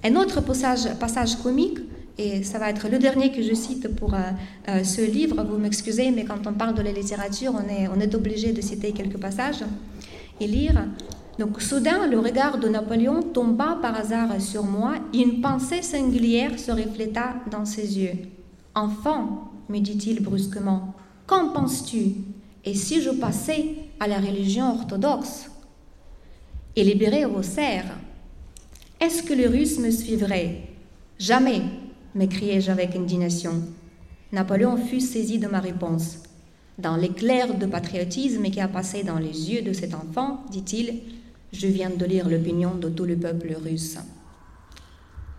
Un 0.02 0.16
autre 0.16 0.40
passage, 0.40 0.92
passage 0.98 1.36
comique, 1.36 1.78
et 2.18 2.42
ça 2.42 2.58
va 2.58 2.68
être 2.70 2.88
le 2.88 2.98
dernier 2.98 3.30
que 3.30 3.42
je 3.42 3.54
cite 3.54 3.94
pour 3.94 4.12
euh, 4.12 4.18
euh, 4.68 4.82
ce 4.82 5.00
livre, 5.00 5.44
vous 5.44 5.56
m'excusez, 5.56 6.10
mais 6.10 6.24
quand 6.24 6.48
on 6.48 6.52
parle 6.52 6.74
de 6.74 6.82
la 6.82 6.90
littérature, 6.90 7.54
on 7.54 8.00
est, 8.00 8.14
obligé 8.14 8.52
de 8.52 8.60
citer 8.60 8.90
quelques 8.90 9.18
passages 9.18 9.64
et 10.40 10.46
lire. 10.48 10.88
Donc 11.38 11.62
soudain, 11.62 12.08
le 12.08 12.18
regard 12.18 12.58
de 12.58 12.68
Napoléon 12.68 13.22
tomba 13.22 13.78
par 13.80 13.94
hasard 13.94 14.40
sur 14.40 14.64
moi. 14.64 14.94
Et 15.14 15.18
une 15.18 15.40
pensée 15.40 15.82
singulière 15.82 16.58
se 16.58 16.72
refléta 16.72 17.36
dans 17.52 17.64
ses 17.64 17.98
yeux. 18.00 18.14
Enfant, 18.74 19.52
me 19.68 19.78
dit-il 19.78 20.20
brusquement, 20.20 20.94
qu'en 21.26 21.50
penses-tu? 21.50 22.14
Et 22.64 22.74
si 22.74 23.00
je 23.00 23.10
passais 23.10 23.76
à 24.00 24.08
la 24.08 24.18
religion 24.18 24.70
orthodoxe? 24.70 25.48
Et 26.74 26.82
libérais 26.82 27.26
vos 27.26 27.42
serfs, 27.42 27.96
est-ce 29.00 29.22
que 29.22 29.34
les 29.34 29.46
Russes 29.46 29.78
me 29.78 29.90
suivraient 29.92 30.62
Jamais, 31.18 31.62
m'écriai-je 32.14 32.70
avec 32.70 32.96
indignation. 32.96 33.62
Napoléon 34.32 34.76
fut 34.76 35.00
saisi 35.00 35.38
de 35.38 35.48
ma 35.48 35.60
réponse. 35.60 36.18
Dans 36.78 36.96
l'éclair 36.96 37.58
de 37.58 37.66
patriotisme 37.66 38.44
qui 38.44 38.60
a 38.60 38.68
passé 38.68 39.02
dans 39.02 39.18
les 39.18 39.50
yeux 39.50 39.62
de 39.62 39.72
cet 39.72 39.94
enfant, 39.94 40.44
dit-il, 40.50 41.00
je 41.52 41.66
viens 41.66 41.90
de 41.90 42.04
lire 42.04 42.28
l'opinion 42.28 42.74
de 42.74 42.88
tout 42.88 43.04
le 43.04 43.16
peuple 43.16 43.56
russe. 43.62 43.98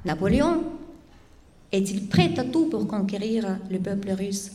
Napoléon 0.06 0.64
est-il 1.72 2.08
prêt 2.08 2.34
à 2.38 2.44
tout 2.44 2.66
pour 2.66 2.88
conquérir 2.88 3.60
le 3.70 3.80
peuple 3.80 4.12
russe? 4.12 4.52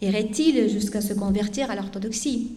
Irait-il 0.00 0.68
jusqu'à 0.68 1.00
se 1.00 1.12
convertir 1.14 1.70
à 1.70 1.76
l'orthodoxie? 1.76 2.52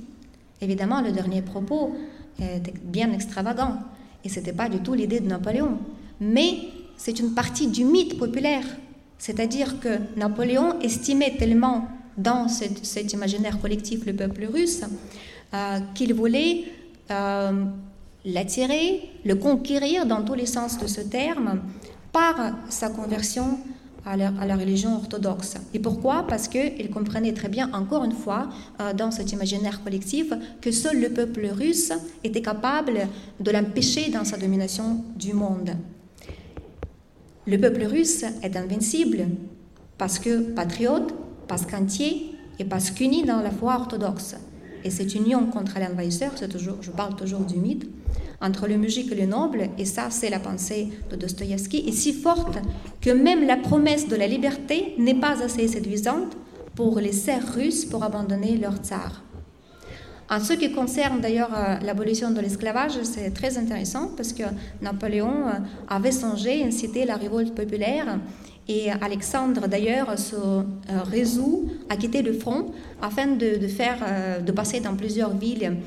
Évidemment, 0.62 1.02
le 1.02 1.12
dernier 1.12 1.42
propos 1.42 1.96
était 2.40 2.74
bien 2.84 3.12
extravagant 3.12 3.80
et 4.24 4.30
ce 4.30 4.40
n'était 4.40 4.54
pas 4.54 4.70
du 4.70 4.80
tout 4.80 4.94
l'idée 4.94 5.20
de 5.20 5.28
Napoléon. 5.28 5.78
Mais 6.20 6.58
c'est 6.96 7.20
une 7.20 7.34
partie 7.34 7.68
du 7.68 7.86
mythe 7.86 8.18
populaire. 8.18 8.66
C'est-à-dire 9.18 9.80
que 9.80 10.00
Napoléon 10.16 10.80
estimait 10.82 11.36
tellement 11.38 11.88
dans 12.18 12.48
cet, 12.48 13.14
imaginaire 13.14 13.60
collectif 13.60 14.06
le 14.06 14.14
peuple 14.14 14.46
russe 14.46 14.82
euh, 15.54 15.80
qu'il 15.94 16.14
voulait 16.14 16.66
euh, 17.12 17.66
l'attirer, 18.26 19.10
le 19.24 19.36
conquérir 19.36 20.06
dans 20.06 20.24
tous 20.24 20.34
les 20.34 20.46
sens 20.46 20.78
de 20.80 20.88
ce 20.88 21.02
terme 21.02 21.62
par 22.12 22.36
sa 22.70 22.90
conversion 22.90 23.60
à 24.06 24.16
la, 24.16 24.56
religion 24.56 24.96
orthodoxe. 24.96 25.56
Et 25.74 25.80
pourquoi? 25.80 26.26
Parce 26.28 26.48
qu'il 26.48 26.90
comprenait 26.90 27.34
très 27.34 27.50
bien, 27.50 27.70
encore 27.74 28.06
une 28.06 28.14
fois, 28.14 28.48
euh, 28.80 28.94
dans 28.94 29.12
cet 29.12 29.34
imaginaire 29.34 29.84
collectif, 29.84 30.32
que 30.62 30.72
seul 30.72 31.02
le 31.02 31.10
peuple 31.10 31.46
russe 31.48 31.92
était 32.24 32.42
capable 32.42 33.08
de 33.40 33.52
l'empêcher 33.52 34.10
dans 34.10 34.24
sa 34.24 34.38
domination 34.38 35.04
du 35.18 35.34
monde. 35.34 35.72
Le 37.48 37.58
peuple 37.58 37.84
russe 37.86 38.26
est 38.44 38.58
invincible 38.58 39.26
parce 39.98 40.20
que 40.20 40.42
patriote, 40.52 41.14
parce 41.48 41.66
qu'entier 41.66 42.32
et 42.60 42.66
parce 42.66 42.92
qu'uni 42.92 43.24
dans 43.24 43.42
la 43.42 43.52
foi 43.52 43.76
orthodoxe. 43.76 44.36
Et 44.84 44.90
cette 44.90 45.16
union 45.16 45.46
contre 45.46 45.80
l'envahisseur, 45.80 46.34
je 46.38 46.92
parle 46.92 47.16
toujours 47.16 47.46
du 47.46 47.56
mythe, 47.56 47.90
entre 48.42 48.68
le 48.68 48.76
musique 48.76 49.14
et 49.14 49.16
le 49.16 49.28
noble, 49.28 49.70
et 49.78 49.86
ça 49.86 50.10
c'est 50.10 50.30
la 50.30 50.40
pensée 50.40 50.90
de 51.10 51.16
Dostoïevski, 51.16 51.86
est 51.88 51.94
si 51.94 52.12
forte 52.12 52.58
que 53.00 53.12
même 53.12 53.48
la 53.48 53.56
promesse 53.56 54.10
de 54.10 54.18
la 54.18 54.28
liberté 54.28 54.94
n'est 54.98 55.20
pas 55.20 55.42
assez 55.42 55.70
séduisante 55.70 56.36
pour 56.76 57.00
les 57.00 57.14
serfs 57.14 57.56
russes 57.56 57.86
pour 57.86 58.04
abandonner 58.04 58.58
leur 58.58 58.76
tsar. 58.76 59.24
En 60.30 60.42
ce 60.42 60.54
qui 60.54 60.72
concerne 60.74 61.22
d'ailleurs 61.22 61.52
euh, 61.56 61.78
l'abolition 61.80 62.32
de 62.32 62.42
l'esclavage, 62.42 63.02
c'est 63.04 63.32
très 63.32 63.58
intéressant 63.58 64.12
parce 64.18 64.34
que 64.34 64.44
Napoléon 64.82 65.48
euh, 65.48 65.52
avait 65.88 66.12
songé 66.12 66.66
inciter 66.66 67.06
la 67.06 67.16
révolte 67.16 67.56
populaire 67.56 68.20
et 68.68 68.92
Alexandre 68.92 69.68
d'ailleurs 69.68 70.20
se 70.20 70.36
euh, 70.36 70.64
résout 71.06 71.70
à 71.90 71.96
quitter 71.96 72.22
le 72.22 72.34
front 72.34 72.74
afin 73.02 73.28
de, 73.28 73.68
faire, 73.68 74.00
de 74.46 74.52
passer 74.52 74.82
dans 74.82 74.96
plusieurs 74.96 75.34
villes 75.34 75.78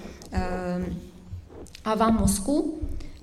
avant 1.85 2.12
Moscou, 2.12 2.78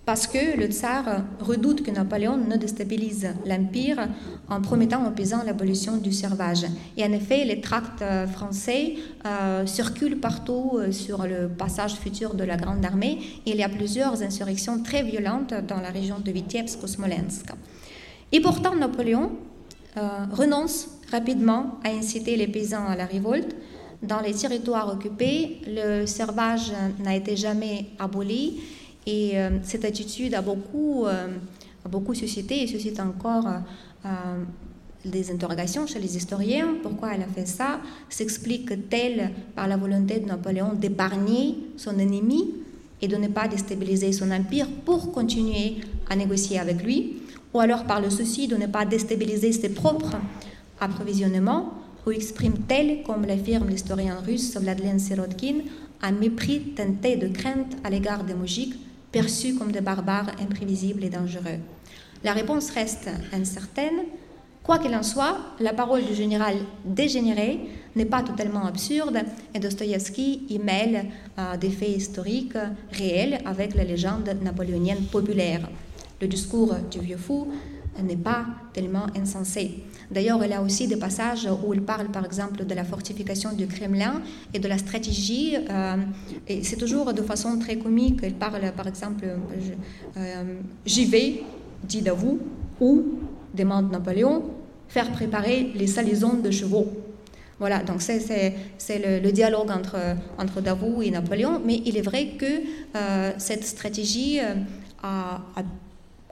parce 0.07 0.25
que 0.25 0.57
le 0.57 0.67
tsar 0.67 1.03
redoute 1.41 1.83
que 1.83 1.91
Napoléon 1.91 2.37
ne 2.37 2.55
déstabilise 2.55 3.27
l'Empire 3.45 4.07
en 4.47 4.61
promettant 4.61 5.05
aux 5.05 5.11
paysans 5.11 5.43
l'abolition 5.45 5.97
du 5.97 6.13
servage. 6.13 6.65
Et 6.95 7.03
en 7.03 7.11
effet, 7.11 7.43
les 7.43 7.59
tracts 7.59 8.01
euh, 8.01 8.25
français 8.25 8.93
euh, 9.25 9.65
circulent 9.65 10.21
partout 10.21 10.75
euh, 10.75 10.93
sur 10.93 11.27
le 11.27 11.49
passage 11.49 11.95
futur 11.95 12.35
de 12.35 12.45
la 12.45 12.55
Grande 12.55 12.85
Armée. 12.85 13.19
il 13.45 13.57
y 13.57 13.63
a 13.63 13.67
plusieurs 13.67 14.23
insurrections 14.23 14.81
très 14.81 15.03
violentes 15.03 15.53
dans 15.67 15.81
la 15.81 15.89
région 15.89 16.19
de 16.23 16.31
Vitebsk-Smolensk. 16.31 17.47
Et 18.31 18.39
pourtant, 18.39 18.75
Napoléon 18.75 19.31
renonce 20.31 20.87
rapidement 21.11 21.79
à 21.83 21.89
inciter 21.89 22.37
les 22.37 22.47
paysans 22.47 22.85
à 22.87 22.95
la 22.95 23.05
révolte 23.05 23.55
dans 24.03 24.19
les 24.19 24.33
territoires 24.33 24.93
occupés, 24.93 25.57
le 25.65 26.05
servage 26.05 26.71
n'a 26.99 27.15
été 27.15 27.35
jamais 27.35 27.87
aboli 27.97 28.61
et 29.07 29.39
euh, 29.39 29.51
cette 29.63 29.85
attitude 29.85 30.33
a 30.35 30.41
beaucoup, 30.41 31.05
euh, 31.05 31.27
a 31.85 31.89
beaucoup 31.89 32.13
suscité 32.13 32.61
et 32.61 32.67
suscite 32.67 32.99
encore 32.99 33.47
euh, 34.05 34.09
des 35.05 35.31
interrogations 35.31 35.87
chez 35.87 35.99
les 35.99 36.17
historiens. 36.17 36.75
Pourquoi 36.83 37.15
elle 37.15 37.21
a 37.21 37.27
fait 37.27 37.47
ça? 37.47 37.79
S'explique-t-elle 38.09 39.31
par 39.55 39.69
la 39.69 39.77
volonté 39.77 40.19
de 40.19 40.25
Napoléon 40.25 40.73
d'épargner 40.73 41.55
son 41.77 41.97
ennemi 41.97 42.53
et 43.01 43.07
de 43.07 43.15
ne 43.15 43.29
pas 43.29 43.47
déstabiliser 43.47 44.11
son 44.11 44.29
empire 44.29 44.67
pour 44.83 45.13
continuer 45.13 45.77
à 46.09 46.15
négocier 46.17 46.59
avec 46.59 46.83
lui? 46.83 47.21
Ou 47.53 47.61
alors 47.61 47.85
par 47.85 48.01
le 48.01 48.09
souci 48.09 48.49
de 48.49 48.57
ne 48.57 48.67
pas 48.67 48.85
déstabiliser 48.85 49.53
ses 49.53 49.69
propres 49.69 50.17
approvisionnements, 50.81 51.73
ou 52.05 52.11
exprime-t-elle, 52.11 53.03
comme 53.03 53.25
l'affirme 53.25 53.69
l'historien 53.69 54.17
russe 54.19 54.57
Vladlen 54.57 54.99
Sirotkin, 54.99 55.59
un 56.01 56.11
mépris 56.11 56.59
teinté 56.75 57.15
de 57.15 57.29
crainte 57.29 57.77
à 57.85 57.89
l'égard 57.89 58.25
des 58.25 58.33
moujiks, 58.33 58.75
perçus 59.11 59.55
comme 59.55 59.71
des 59.71 59.81
barbares 59.81 60.31
imprévisibles 60.41 61.03
et 61.03 61.09
dangereux 61.09 61.59
La 62.23 62.33
réponse 62.33 62.71
reste 62.71 63.09
incertaine. 63.33 64.01
Quoi 64.63 64.79
qu'il 64.79 64.93
en 64.95 65.03
soit, 65.03 65.37
la 65.59 65.73
parole 65.73 66.03
du 66.03 66.13
général 66.13 66.55
dégénéré 66.83 67.59
n'est 67.95 68.05
pas 68.05 68.21
totalement 68.21 68.65
absurde 68.65 69.19
et 69.53 69.59
Dostoïevski 69.59 70.45
y 70.49 70.59
mêle 70.59 71.05
euh, 71.39 71.55
des 71.55 71.69
faits 71.69 71.95
historiques 71.95 72.57
réels 72.91 73.39
avec 73.45 73.75
la 73.75 73.85
légende 73.85 74.29
napoléonienne 74.41 75.03
populaire. 75.05 75.69
Le 76.19 76.27
discours 76.27 76.75
du 76.91 76.99
vieux 76.99 77.17
fou 77.17 77.47
n'est 78.03 78.15
pas 78.15 78.45
tellement 78.73 79.07
insensé. 79.15 79.83
D'ailleurs, 80.09 80.43
il 80.43 80.51
y 80.51 80.53
a 80.53 80.61
aussi 80.61 80.87
des 80.87 80.95
passages 80.95 81.47
où 81.65 81.73
il 81.73 81.81
parle, 81.81 82.07
par 82.07 82.25
exemple, 82.25 82.65
de 82.65 82.73
la 82.73 82.83
fortification 82.83 83.51
du 83.53 83.67
Kremlin 83.67 84.21
et 84.53 84.59
de 84.59 84.67
la 84.67 84.77
stratégie. 84.77 85.55
Euh, 85.69 85.95
et 86.47 86.63
c'est 86.63 86.77
toujours 86.77 87.13
de 87.13 87.21
façon 87.21 87.57
très 87.59 87.77
comique. 87.77 88.19
Il 88.23 88.35
parle, 88.35 88.71
par 88.75 88.87
exemple, 88.87 89.25
euh, 90.17 90.43
j'y 90.85 91.05
vais, 91.05 91.43
dit 91.83 92.01
Davout, 92.01 92.39
ou, 92.79 93.03
demande 93.53 93.91
Napoléon, 93.91 94.43
faire 94.87 95.11
préparer 95.11 95.71
les 95.75 95.87
salaisons 95.87 96.35
de 96.35 96.51
chevaux. 96.51 96.87
Voilà, 97.59 97.79
donc 97.79 98.01
c'est, 98.03 98.53
le, 98.89 99.19
le, 99.19 99.31
dialogue 99.31 99.71
entre, 99.71 99.97
entre 100.37 100.61
Davout 100.61 101.01
et 101.01 101.09
Napoléon, 101.09 101.59
mais 101.65 101.81
il 101.85 101.97
est 101.97 102.01
vrai 102.01 102.33
que 102.37 102.45
euh, 102.45 103.31
cette 103.39 103.65
stratégie 103.65 104.39
a 105.01 105.41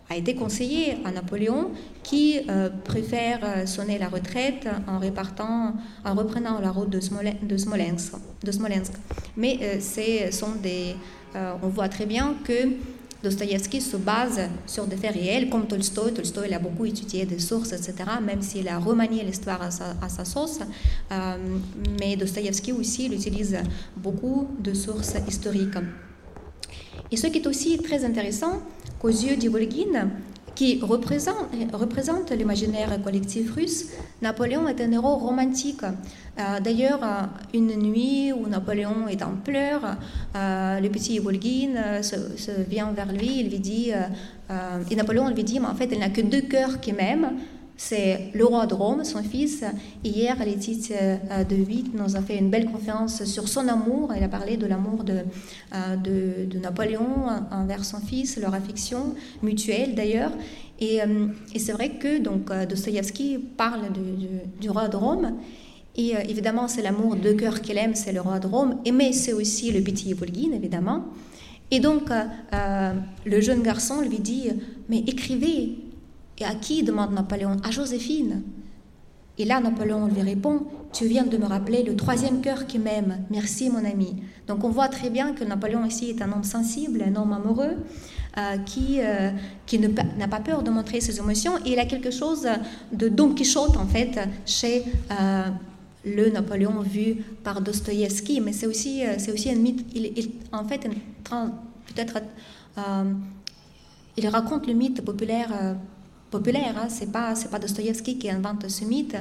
a 0.09 0.15
été 0.15 0.35
conseillé 0.35 0.97
à 1.03 1.11
Napoléon 1.11 1.71
qui 2.03 2.39
euh, 2.49 2.69
préfère 2.83 3.39
euh, 3.43 3.65
sonner 3.65 3.97
la 3.97 4.07
retraite 4.07 4.67
en, 4.87 4.99
reprenant 4.99 6.59
la 6.59 6.71
route 6.71 6.89
de, 6.89 6.99
Smolensk. 6.99 8.13
Mais 9.35 9.59
euh, 9.61 10.31
sont 10.31 10.55
des, 10.61 10.95
on 11.63 11.67
voit 11.69 11.89
très 11.89 12.05
bien 12.05 12.35
que 12.43 12.53
Dostoïevski 13.23 13.81
se 13.81 13.97
base 13.97 14.41
sur 14.67 14.85
des 14.85 14.95
faits 14.95 15.15
réels, 15.15 15.49
comme 15.49 15.65
Tolstoï. 15.65 16.13
Tolstoï 16.13 16.53
a 16.53 16.59
beaucoup 16.59 16.85
étudié 16.85 17.25
des 17.25 17.39
sources, 17.39 17.73
etc., 17.73 17.93
même 18.23 18.43
s'il 18.43 18.67
a 18.67 18.77
remanié 18.77 19.23
l'histoire 19.23 19.63
à 19.63 19.71
sa, 19.71 19.95
à 19.99 20.09
sa 20.09 20.25
sauce. 20.25 20.59
mais 21.99 22.15
Dostoïevski 22.15 22.71
aussi 22.71 23.05
il 23.05 23.13
utilise 23.13 23.57
beaucoup 23.97 24.47
de 24.59 24.75
sources 24.75 25.15
historiques. 25.27 25.79
Et 27.11 27.17
ce 27.17 27.27
qui 27.27 27.39
est 27.39 27.47
aussi 27.47 27.79
très 27.79 28.05
intéressant, 28.05 28.61
aux 29.05 29.09
yeux 29.09 29.35
d'Ivolgin, 29.35 30.09
qui 30.55 30.79
représente, 30.81 32.31
l'imaginaire 32.31 32.99
collectif 33.03 33.53
russe, 33.53 33.89
Napoléon 34.21 34.67
est 34.67 34.81
un 34.81 34.91
héros 34.91 35.17
romantique. 35.17 35.83
Euh, 35.83 36.59
d'ailleurs, 36.59 37.01
euh, 37.03 37.21
une 37.53 37.75
nuit 37.75 38.33
où 38.33 38.47
Napoléon 38.47 39.07
est 39.07 39.21
en 39.21 39.35
pleurs, 39.35 39.97
euh, 40.35 40.79
le 40.79 40.89
petit 40.89 41.15
Ivolgin 41.15 42.01
se, 42.01 42.15
vient 42.67 42.91
vers 42.93 43.11
lui, 43.11 43.41
il 43.41 43.49
lui 43.51 43.59
dit, 43.59 43.91
et 44.89 44.95
Napoléon 44.95 45.29
lui 45.29 45.43
dit, 45.43 45.59
mais 45.59 45.67
en 45.67 45.75
fait, 45.75 45.89
il 45.91 45.99
n'a 45.99 46.09
que 46.09 46.21
deux 46.21 46.41
cœurs 46.41 46.79
qui 46.79 46.93
m'aiment, 46.93 47.33
c'est 47.77 48.31
le 48.33 48.45
roi 48.45 48.67
de 48.67 48.73
Rome, 48.73 49.03
son 49.03 49.21
fils. 49.21 49.63
Hier, 50.03 50.37
Laetitia 50.39 50.95
euh, 50.97 51.43
de 51.43 51.55
Witt 51.55 51.93
nous 51.93 52.15
a 52.15 52.21
fait 52.21 52.37
une 52.37 52.49
belle 52.49 52.71
conférence 52.71 53.25
sur 53.25 53.49
son 53.49 53.67
amour. 53.67 54.13
Elle 54.15 54.23
a 54.23 54.29
parlé 54.29 54.55
de 54.55 54.65
l'amour 54.65 55.03
de, 55.03 55.19
euh, 55.73 55.95
de, 55.97 56.57
Napoléon 56.59 57.27
envers 57.51 57.83
son 57.83 57.99
fils, 57.99 58.37
leur 58.37 58.53
affection 58.53 59.13
mutuelle 59.43 59.93
d'ailleurs. 59.93 60.31
Et, 60.79 61.01
euh, 61.01 61.27
et 61.53 61.59
c'est 61.59 61.73
vrai 61.73 61.91
que 61.91 62.17
donc 62.19 62.51
Dostoïevski 62.51 63.39
parle 63.57 63.91
du, 64.61 64.69
roi 64.69 64.87
de 64.87 64.95
Rome. 64.95 65.33
Et 65.97 66.13
évidemment, 66.29 66.67
c'est 66.67 66.81
l'amour 66.81 67.15
de 67.15 67.31
cœur 67.33 67.61
qu'il 67.61 67.77
aime, 67.77 67.95
c'est 67.95 68.11
le 68.11 68.21
roi 68.21 68.39
de 68.39 68.47
Rome. 68.47 68.79
Mais 68.93 69.11
c'est 69.11 69.33
aussi 69.33 69.71
le 69.71 69.81
petit 69.81 70.13
Volgin, 70.13 70.51
évidemment. 70.53 71.05
Et 71.71 71.79
donc, 71.79 72.09
le 73.25 73.41
jeune 73.41 73.61
garçon 73.61 74.01
lui 74.01 74.19
dit 74.19 74.49
Mais 74.89 74.99
écrivez, 75.07 75.84
et 76.37 76.45
à 76.45 76.55
qui 76.55 76.83
demande 76.83 77.13
Napoléon? 77.13 77.57
À 77.63 77.71
Joséphine. 77.71 78.43
Et 79.37 79.45
là, 79.45 79.59
Napoléon 79.59 80.07
lui 80.07 80.21
répond 80.21 80.61
Tu 80.93 81.07
viens 81.07 81.25
de 81.25 81.37
me 81.37 81.45
rappeler 81.45 81.83
le 81.83 81.95
troisième 81.95 82.41
cœur 82.41 82.67
qui 82.67 82.79
m'aime. 82.79 83.25
Merci, 83.29 83.69
mon 83.69 83.83
ami. 83.83 84.15
Donc, 84.47 84.63
on 84.63 84.69
voit 84.69 84.87
très 84.87 85.09
bien 85.09 85.33
que 85.33 85.43
Napoléon 85.43 85.83
ici 85.85 86.09
est 86.09 86.21
un 86.21 86.31
homme 86.31 86.43
sensible, 86.43 87.03
un 87.03 87.15
homme 87.15 87.33
amoureux, 87.33 87.75
euh, 88.37 88.57
qui, 88.65 88.99
euh, 89.01 89.31
qui 89.65 89.79
n'a 89.79 90.27
pas 90.27 90.39
peur 90.39 90.63
de 90.63 90.69
montrer 90.69 91.01
ses 91.01 91.19
émotions. 91.19 91.57
Et 91.65 91.73
il 91.73 91.79
a 91.79 91.85
quelque 91.85 92.11
chose 92.11 92.47
de 92.93 93.09
Don 93.09 93.33
Quichotte, 93.33 93.75
en 93.75 93.87
fait, 93.87 94.19
chez 94.45 94.83
euh, 95.11 95.49
le 96.05 96.29
Napoléon 96.29 96.79
vu 96.79 97.17
par 97.43 97.59
Dostoïevski. 97.59 98.39
Mais 98.39 98.53
c'est 98.53 98.67
aussi, 98.67 99.03
aussi 99.33 99.49
un 99.49 99.55
mythe. 99.55 99.85
Il, 99.93 100.31
en 100.53 100.63
fait, 100.63 100.87
peut-être. 101.93 102.21
il 104.17 104.27
raconte 104.29 104.65
le 104.67 104.73
mythe 104.73 105.01
populaire 105.03 105.75
populaire. 106.31 106.75
Hein. 106.77 106.87
C'est 106.89 107.11
pas 107.11 107.35
c'est 107.35 107.49
pas 107.49 107.59
Dostoïevski 107.59 108.17
qui 108.17 108.29
invente 108.29 108.67
ce 108.69 108.85
mythe, 108.85 109.17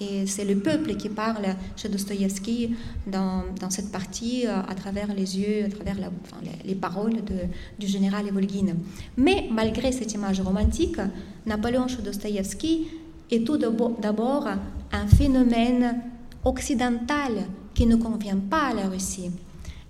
et 0.00 0.26
c'est 0.26 0.44
le 0.44 0.56
peuple 0.56 0.96
qui 0.96 1.08
parle 1.08 1.46
chez 1.76 1.88
Dostoïevski 1.88 2.74
dans, 3.06 3.44
dans, 3.60 3.70
cette 3.70 3.90
partie 3.90 4.46
euh, 4.46 4.60
à 4.68 4.74
travers 4.74 5.12
les 5.14 5.38
yeux, 5.38 5.64
à 5.64 5.68
travers 5.68 5.96
enfin, 5.96 6.38
les, 6.64 6.74
paroles 6.74 7.24
de, 7.24 7.38
du 7.78 7.86
général 7.86 8.26
Evolgin. 8.28 8.74
Mais 9.16 9.48
malgré 9.50 9.92
cette 9.92 10.12
image 10.12 10.40
romantique, 10.40 10.98
Napoléon 11.46 11.88
chez 11.88 12.02
Dostoïevski 12.02 12.88
est 13.30 13.44
tout 13.44 13.56
d'abord 13.56 14.46
un 14.92 15.06
phénomène 15.06 16.02
occidental 16.44 17.32
qui 17.74 17.86
ne 17.86 17.96
convient 17.96 18.38
pas 18.38 18.68
à 18.70 18.74
la 18.74 18.88
Russie. 18.88 19.30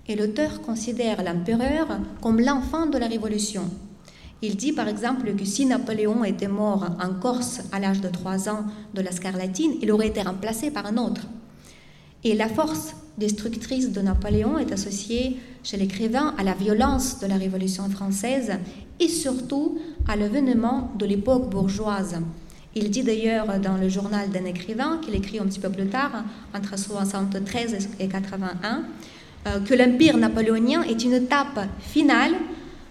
Et 0.07 0.15
l'auteur 0.15 0.61
considère 0.61 1.23
l'empereur 1.23 1.99
comme 2.21 2.39
l'enfant 2.39 2.85
de 2.85 2.97
la 2.97 3.07
révolution. 3.07 3.69
Il 4.41 4.55
dit 4.55 4.71
par 4.71 4.87
exemple 4.87 5.33
que 5.35 5.45
si 5.45 5.65
Napoléon 5.65 6.23
était 6.23 6.47
mort 6.47 6.85
en 7.01 7.13
Corse 7.13 7.61
à 7.71 7.79
l'âge 7.79 8.01
de 8.01 8.09
3 8.09 8.49
ans 8.49 8.65
de 8.93 9.01
la 9.01 9.11
scarlatine, 9.11 9.73
il 9.81 9.91
aurait 9.91 10.07
été 10.07 10.21
remplacé 10.21 10.69
par 10.69 10.85
un 10.85 10.97
autre. 10.97 11.21
Et 12.23 12.35
la 12.35 12.47
force 12.47 12.95
destructrice 13.17 13.91
de 13.91 14.01
Napoléon 14.01 14.59
est 14.59 14.71
associée 14.71 15.37
chez 15.63 15.77
l'écrivain 15.77 16.35
à 16.37 16.43
la 16.43 16.53
violence 16.53 17.19
de 17.19 17.27
la 17.27 17.35
Révolution 17.35 17.89
française 17.89 18.53
et 18.99 19.07
surtout 19.07 19.79
à 20.07 20.15
l'événement 20.15 20.91
de 20.97 21.05
l'époque 21.05 21.49
bourgeoise. 21.49 22.19
Il 22.75 22.91
dit 22.91 23.01
d'ailleurs 23.01 23.59
dans 23.59 23.75
le 23.77 23.89
journal 23.89 24.29
d'un 24.29 24.45
écrivain, 24.45 24.99
qu'il 25.01 25.15
écrit 25.15 25.39
un 25.39 25.45
petit 25.45 25.59
peu 25.59 25.69
plus 25.69 25.87
tard, 25.87 26.23
entre 26.53 26.77
73 26.77 27.89
et 27.99 28.07
81, 28.07 28.83
euh, 29.47 29.59
que 29.61 29.73
l'empire 29.73 30.15
napoléonien 30.17 30.83
est 30.83 31.03
une 31.03 31.13
étape 31.13 31.67
finale 31.79 32.33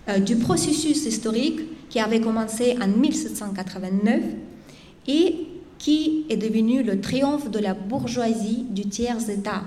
euh, 0.08 0.18
du 0.18 0.36
processus 0.36 1.04
historique 1.04 1.60
qui 1.88 2.00
avait 2.00 2.20
commencé 2.20 2.76
en 2.80 2.88
1789 2.88 4.22
et 5.08 5.46
qui 5.78 6.24
est 6.28 6.36
devenu 6.36 6.82
le 6.82 7.00
triomphe 7.00 7.50
de 7.50 7.58
la 7.58 7.74
bourgeoisie 7.74 8.64
du 8.70 8.86
tiers-État. 8.86 9.62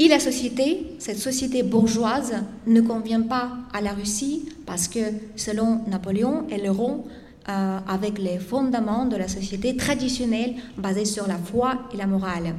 Et 0.00 0.06
la 0.06 0.20
société, 0.20 0.86
cette 0.98 1.18
société 1.18 1.62
bourgeoise, 1.64 2.34
ne 2.66 2.80
convient 2.80 3.22
pas 3.22 3.50
à 3.72 3.80
la 3.80 3.92
Russie 3.92 4.48
parce 4.64 4.86
que, 4.86 5.00
selon 5.34 5.80
Napoléon, 5.88 6.46
elle 6.50 6.70
rompt 6.70 7.04
euh, 7.48 7.78
avec 7.88 8.18
les 8.18 8.38
fondements 8.38 9.06
de 9.06 9.16
la 9.16 9.26
société 9.26 9.74
traditionnelle 9.76 10.54
basée 10.76 11.04
sur 11.04 11.26
la 11.26 11.36
foi 11.36 11.78
et 11.92 11.96
la 11.96 12.06
morale. 12.06 12.54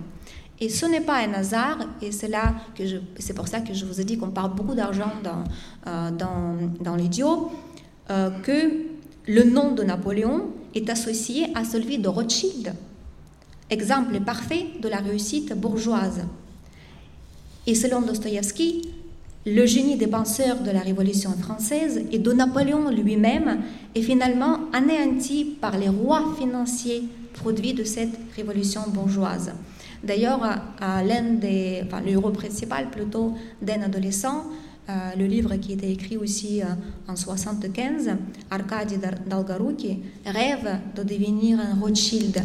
Et 0.62 0.68
ce 0.68 0.86
n'est 0.86 1.02
pas 1.02 1.18
un 1.20 1.34
hasard, 1.34 1.78
et 2.02 2.12
c'est 2.12 2.28
là 2.28 2.54
que 2.76 2.84
c'est 3.18 3.34
pour 3.34 3.48
ça 3.48 3.62
que 3.62 3.74
je 3.74 3.86
vous 3.86 4.02
ai 4.02 4.04
dit 4.04 4.18
qu'on 4.18 4.32
parle 4.32 4.54
beaucoup 4.54 4.76
d'argent 4.76 5.12
dans, 5.24 5.44
euh, 5.88 6.12
dans, 6.82 6.96
l'idiot, 6.96 7.52
euh, 8.10 8.30
que 8.42 8.72
le 9.26 9.44
nom 9.44 9.72
de 9.72 9.84
Napoléon 9.84 10.50
est 10.76 10.90
associé 10.90 11.48
à 11.56 11.64
celui 11.64 11.98
de 11.98 12.10
Rothschild, 12.10 12.74
exemple 13.70 14.20
parfait 14.20 14.68
de 14.82 14.90
la 14.90 14.98
réussite 14.98 15.54
bourgeoise. 15.54 16.24
Et 17.66 17.76
selon 17.76 18.02
Dostoïevski, 18.02 18.90
le 19.46 19.66
génie 19.66 19.96
des 19.96 20.08
penseurs 20.08 20.60
de 20.60 20.72
la 20.72 20.82
Révolution 20.82 21.32
française 21.32 22.02
et 22.12 22.20
de 22.20 22.34
Napoléon 22.34 22.90
lui-même 22.90 23.62
est 23.96 24.02
finalement 24.02 24.60
anéanti 24.74 25.46
par 25.46 25.78
les 25.78 25.88
rois 25.88 26.36
financiers 26.38 27.04
produits 27.34 27.74
de 27.74 27.86
cette 27.86 28.18
révolution 28.36 28.82
bourgeoise. 28.90 29.54
D'ailleurs, 30.04 30.42
l'un 30.80 31.34
des, 31.34 31.82
enfin, 31.86 32.02
le 32.02 32.12
héros 32.12 32.32
principal 32.32 32.90
plutôt 32.90 33.34
d'un 33.62 33.82
adolescent, 33.82 34.46
euh, 34.90 35.12
le 35.20 35.26
livre 35.28 35.56
qui 35.58 35.74
était 35.74 35.92
écrit 35.92 36.18
aussi 36.18 36.64
euh, 36.64 36.66
en 37.08 37.16
75, 37.16 38.10
Arkady 38.50 38.96
Dalgaruki, 39.28 40.00
rêve 40.26 40.80
de 40.96 41.04
devenir 41.04 41.60
un 41.60 41.80
Rothschild. 41.80 42.42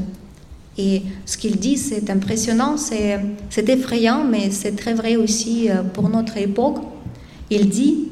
Et 0.77 1.03
ce 1.25 1.39
qu'il 1.39 1.57
dit, 1.57 1.79
c'est 1.79 2.11
impressionnant, 2.11 2.77
c'est 2.77 3.69
effrayant, 3.69 4.25
mais 4.25 4.51
c'est 4.51 4.73
très 4.73 4.93
vrai 4.93 5.17
aussi 5.17 5.71
euh, 5.71 5.83
pour 5.83 6.11
notre 6.11 6.37
époque. 6.37 6.81
Il 7.49 7.71
dit, 7.71 8.09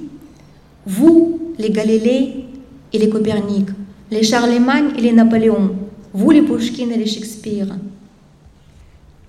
vous, 0.87 1.53
les 1.59 1.71
Galilées 1.71 2.47
et 2.91 2.99
les 2.99 3.11
Copernic, 3.11 3.69
les 4.11 4.23
Charlemagne 4.23 4.93
et 4.97 5.03
les 5.03 5.13
Napoléon, 5.13 5.77
vous 6.15 6.31
les 6.31 6.43
Pushkin 6.43 6.89
et 6.89 6.97
les 6.97 7.07
Shakespeare. 7.07 7.69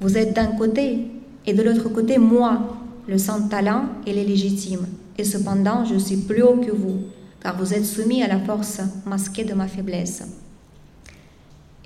Vous 0.04 0.18
êtes 0.18 0.36
d'un 0.36 0.48
côté 0.48 1.08
et 1.48 1.54
de 1.54 1.64
l'autre 1.64 1.88
côté 1.88 2.18
moi, 2.18 2.78
le 3.08 3.18
sans 3.18 3.48
talent 3.48 3.86
et 4.06 4.12
les 4.12 4.26
légitimes. 4.26 4.86
Et 5.18 5.24
cependant, 5.24 5.86
je 5.86 5.98
suis 5.98 6.18
plus 6.18 6.44
haut 6.44 6.58
que 6.58 6.72
vous, 6.72 7.04
car 7.42 7.58
vous 7.58 7.74
êtes 7.74 7.86
soumis 7.86 8.22
à 8.22 8.28
la 8.28 8.40
force 8.40 8.82
masquée 9.06 9.46
de 9.46 9.54
ma 9.54 9.66
faiblesse. 9.66 10.24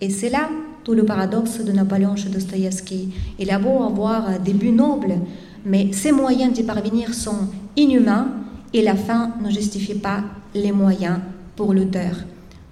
Et 0.01 0.10
c'est 0.10 0.32
là 0.32 0.49
tout 0.84 0.95
le 0.95 1.06
paradoxe 1.06 1.63
de 1.63 1.71
Napoléon 1.71 2.15
chez 2.15 2.30
Dostoïevski. 2.30 3.10
Il 3.38 3.51
a 3.51 3.60
beau 3.60 3.84
avoir 3.84 4.39
des 4.39 4.53
buts 4.53 4.71
nobles, 4.71 5.19
mais 5.63 5.93
ses 5.93 6.12
moyens 6.12 6.53
d'y 6.53 6.63
parvenir 6.63 7.13
sont 7.13 7.49
inhumains 7.75 8.30
et 8.73 8.82
la 8.82 8.95
fin 8.95 9.34
ne 9.43 9.51
justifie 9.51 9.93
pas 9.93 10.23
les 10.56 10.71
moyens 10.71 11.19
pour 11.56 11.71
l'auteur. 11.71 12.15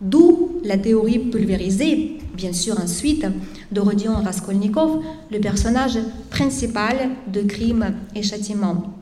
D'où 0.01 0.53
la 0.63 0.79
théorie 0.79 1.19
pulvérisée, 1.19 2.17
bien 2.35 2.51
sûr 2.51 2.79
ensuite, 2.79 3.27
de 3.75 3.81
Rodion 3.81 4.13
Raskolnikov, 4.23 5.01
le 5.29 5.39
personnage 5.39 5.99
principal 6.29 7.09
de 7.31 7.41
Crime 7.41 7.93
et 8.15 8.23
Châtiment. 8.23 8.93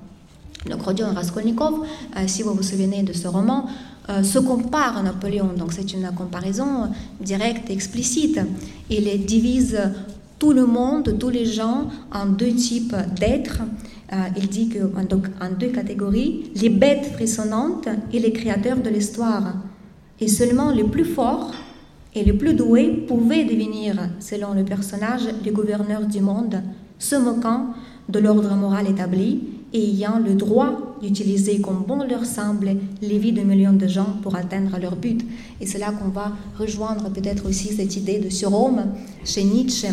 Donc 0.67 0.81
Rodion 0.81 1.13
Raskolnikov, 1.13 1.85
euh, 2.17 2.23
si 2.25 2.41
vous 2.41 2.53
vous 2.53 2.63
souvenez 2.63 3.03
de 3.03 3.13
ce 3.13 3.27
roman, 3.27 3.67
euh, 4.09 4.23
se 4.23 4.39
compare 4.39 4.97
à 4.97 5.03
Napoléon, 5.03 5.51
donc 5.55 5.73
c'est 5.73 5.93
une 5.93 6.09
comparaison 6.15 6.89
directe 7.21 7.69
et 7.69 7.73
explicite. 7.73 8.39
Il 8.89 9.25
divise 9.25 9.79
tout 10.39 10.53
le 10.53 10.65
monde, 10.65 11.17
tous 11.19 11.29
les 11.29 11.45
gens 11.45 11.87
en 12.11 12.25
deux 12.25 12.53
types 12.53 12.95
d'êtres. 13.19 13.61
Euh, 14.11 14.15
il 14.37 14.47
dit 14.47 14.69
que 14.69 14.79
donc, 15.05 15.27
en 15.39 15.51
deux 15.51 15.69
catégories, 15.69 16.51
les 16.55 16.69
bêtes 16.69 17.11
frissonnantes 17.13 17.87
et 18.11 18.19
les 18.19 18.33
créateurs 18.33 18.77
de 18.77 18.89
l'histoire. 18.89 19.53
Et 20.19 20.27
seulement 20.27 20.71
les 20.71 20.83
plus 20.83 21.05
forts 21.05 21.51
et 22.15 22.23
les 22.23 22.33
plus 22.33 22.53
doués 22.53 23.05
pouvaient 23.07 23.43
devenir, 23.43 23.95
selon 24.19 24.53
le 24.53 24.63
personnage, 24.63 25.23
les 25.43 25.51
gouverneurs 25.51 26.05
du 26.05 26.21
monde, 26.21 26.61
se 26.99 27.15
moquant 27.15 27.73
de 28.09 28.19
l'ordre 28.19 28.53
moral 28.55 28.87
établi 28.89 29.41
et 29.73 29.83
ayant 29.83 30.19
le 30.19 30.35
droit 30.35 30.97
d'utiliser 31.01 31.59
comme 31.59 31.83
bon 31.87 32.03
leur 32.03 32.25
semble 32.25 32.75
les 33.01 33.17
vies 33.17 33.31
de 33.31 33.41
millions 33.41 33.73
de 33.73 33.87
gens 33.87 34.17
pour 34.21 34.35
atteindre 34.35 34.77
leur 34.79 34.95
but. 34.95 35.25
Et 35.59 35.65
c'est 35.65 35.79
là 35.79 35.91
qu'on 35.91 36.09
va 36.09 36.31
rejoindre 36.57 37.09
peut-être 37.09 37.47
aussi 37.47 37.69
cette 37.69 37.95
idée 37.95 38.19
de 38.19 38.29
surhomme 38.29 38.93
chez 39.25 39.43
Nietzsche, 39.43 39.87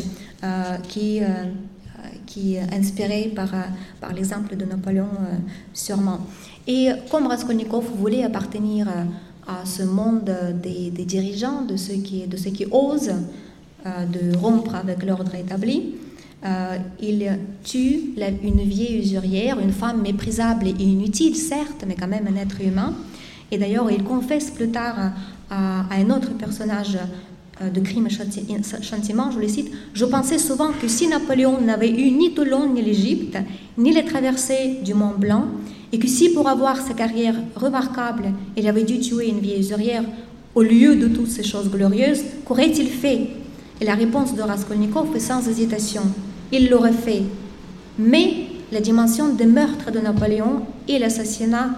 euh, 0.45 0.77
qui, 0.89 1.23
euh, 1.23 1.27
qui 2.27 2.55
est 2.57 2.75
inspiré 2.75 3.33
par, 3.35 3.55
euh, 3.55 3.63
par 4.01 4.13
l'exemple 4.13 4.55
de 4.57 4.65
Napoléon 4.65 5.09
sûrement. 5.73 6.21
Et 6.67 6.91
comme 7.11 7.27
Raskolnikov 7.27 7.85
voulait 7.97 8.23
appartenir 8.23 8.87
à 9.47 9.65
ce 9.65 9.83
monde 9.83 10.31
des, 10.63 10.91
dirigeants, 11.05 11.63
de 11.63 11.77
ceux 11.77 11.95
qui, 11.95 12.27
de 12.27 12.37
ceux 12.37 12.51
qui 12.51 12.67
osent 12.71 13.15
de 13.85 14.37
rompre 14.37 14.75
avec 14.75 15.03
l'ordre 15.05 15.35
établi, 15.35 15.95
euh, 16.43 16.79
il 17.03 17.39
tue 17.65 18.15
une 18.43 18.61
vieille 18.61 19.01
usurière, 19.01 19.59
une 19.61 19.73
femme 19.73 20.01
méprisable 20.01 20.69
et 20.69 20.83
inutile, 20.83 21.37
certes, 21.37 21.85
mais 21.87 21.95
quand 21.95 22.09
même 22.09 22.27
un 22.27 22.37
être 22.37 22.61
humain. 22.63 22.95
Et 23.51 23.59
d'ailleurs, 23.59 23.91
il 23.91 24.03
confesse 24.05 24.51
plus 24.51 24.71
tard 24.71 25.13
à, 25.51 25.85
un 25.91 26.11
autre 26.11 26.33
personnage 26.35 26.97
euh, 27.61 27.69
de 27.69 27.81
crime 27.81 28.09
châtiment, 28.09 29.31
je 29.31 29.39
le 29.39 29.49
cite, 29.49 29.71
Je 29.93 30.05
pensais 30.07 30.39
souvent 30.39 30.71
que 30.81 30.89
si 30.89 31.09
Napoléon 31.09 31.61
n'avait 31.61 31.91
eu 31.91 32.11
ni 32.11 32.33
Toulon 32.33 32.73
ni 32.73 32.81
l'Égypte, 32.81 33.37
ni 33.77 33.93
les 33.93 34.05
traversées 34.05 34.79
du 34.83 34.95
Mont 34.95 35.15
Blanc, 35.19 35.47
et 35.93 35.99
que 35.99 36.09
si 36.09 36.31
pour 36.31 36.49
avoir 36.49 36.77
sa 36.77 36.95
carrière 36.95 37.35
remarquable, 37.57 38.33
il 38.57 38.67
avait 38.69 38.85
dû 38.85 39.01
tuer 39.01 39.29
une 39.29 39.41
vieille 39.41 39.61
usurière 39.61 40.05
au 40.55 40.63
lieu 40.63 40.97
de 40.97 41.09
toutes 41.09 41.31
ces 41.31 41.43
choses 41.43 41.71
glorieuses, 41.71 42.23
qu'aurait-il 42.45 42.89
fait? 42.89 43.29
Et 43.81 43.85
la 43.85 43.95
réponse 43.95 44.35
de 44.35 44.43
Raskolnikov 44.43 45.15
est 45.17 45.21
sans 45.21 45.49
hésitation 45.49 46.03
il 46.53 46.69
l'aurait 46.69 46.93
fait. 46.93 47.23
Mais 47.99 48.47
la 48.73 48.81
dimension 48.81 49.35
des 49.35 49.47
meurtres 49.47 49.91
de 49.91 50.01
Napoléon 50.01 50.67
et 50.89 50.99
l'assassinat 50.99 51.71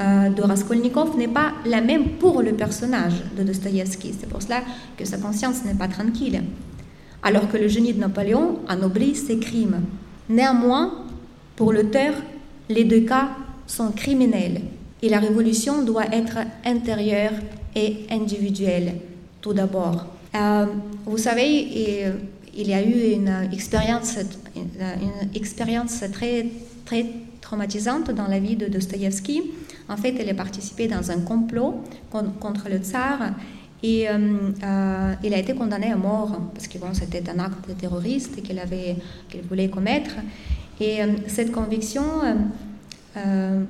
euh, 0.00 0.28
de 0.28 0.42
Raskolnikov 0.42 1.16
n'est 1.16 1.28
pas 1.28 1.52
la 1.64 1.80
même 1.80 2.10
pour 2.20 2.42
le 2.42 2.52
personnage 2.52 3.24
de 3.36 3.42
Dostoïevski. 3.42 4.14
C'est 4.18 4.28
pour 4.28 4.42
cela 4.42 4.62
que 4.96 5.04
sa 5.04 5.18
conscience 5.18 5.64
n'est 5.64 5.74
pas 5.74 5.88
tranquille. 5.88 6.42
Alors 7.22 7.48
que 7.50 7.56
le 7.56 7.68
génie 7.68 7.92
de 7.92 8.00
Napoléon 8.00 8.60
anoblit 8.68 9.14
ses 9.14 9.38
crimes. 9.38 9.80
Néanmoins, 10.28 10.92
pour 11.56 11.72
l'auteur, 11.72 12.14
les 12.68 12.84
deux 12.84 13.00
cas 13.00 13.30
sont 13.68 13.92
criminels 13.92 14.62
et 15.00 15.08
la 15.08 15.20
révolution 15.20 15.82
doit 15.82 16.06
être 16.12 16.38
intérieure 16.64 17.32
et 17.76 18.06
individuelle, 18.10 18.94
tout 19.40 19.52
d'abord. 19.52 20.06
Euh, 20.34 20.66
vous 21.06 21.18
savez, 21.18 22.12
il 22.56 22.68
y 22.68 22.74
a 22.74 22.82
eu 22.82 23.12
une 23.12 23.48
expérience, 23.52 24.16
une 24.56 25.36
expérience 25.36 26.02
très, 26.12 26.46
très 26.84 27.06
traumatisante 27.40 28.10
dans 28.10 28.26
la 28.26 28.40
vie 28.40 28.56
de 28.56 28.66
Dostoïevski. 28.66 29.42
En 29.88 29.96
fait, 29.96 30.14
elle 30.18 30.28
a 30.28 30.34
participé 30.34 30.88
dans 30.88 31.10
un 31.10 31.20
complot 31.20 31.76
contre 32.10 32.68
le 32.68 32.78
tsar 32.78 33.20
et 33.82 34.08
euh, 34.08 34.18
euh, 34.62 35.14
il 35.22 35.32
a 35.34 35.38
été 35.38 35.54
condamné 35.54 35.92
à 35.92 35.96
mort 35.96 36.36
parce 36.52 36.66
que 36.66 36.78
c'était 36.94 37.30
un 37.30 37.38
acte 37.38 37.76
terroriste 37.78 38.42
qu'il 38.42 38.58
avait, 38.58 38.96
qu'il 39.28 39.42
voulait 39.42 39.68
commettre. 39.68 40.16
Et 40.80 41.02
euh, 41.02 41.06
cette 41.26 41.52
conviction, 41.52 42.02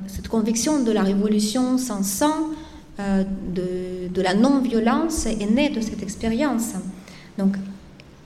cette 0.07 0.29
conviction 0.29 0.83
de 0.83 0.93
la 0.93 1.03
révolution 1.03 1.79
sans 1.79 2.03
sang, 2.03 2.51
de, 2.99 4.09
de 4.09 4.23
la 4.23 4.35
non-violence, 4.35 5.27
est 5.27 5.51
née 5.51 5.71
de 5.71 5.81
cette 5.81 6.03
expérience. 6.03 6.73
Donc, 7.39 7.57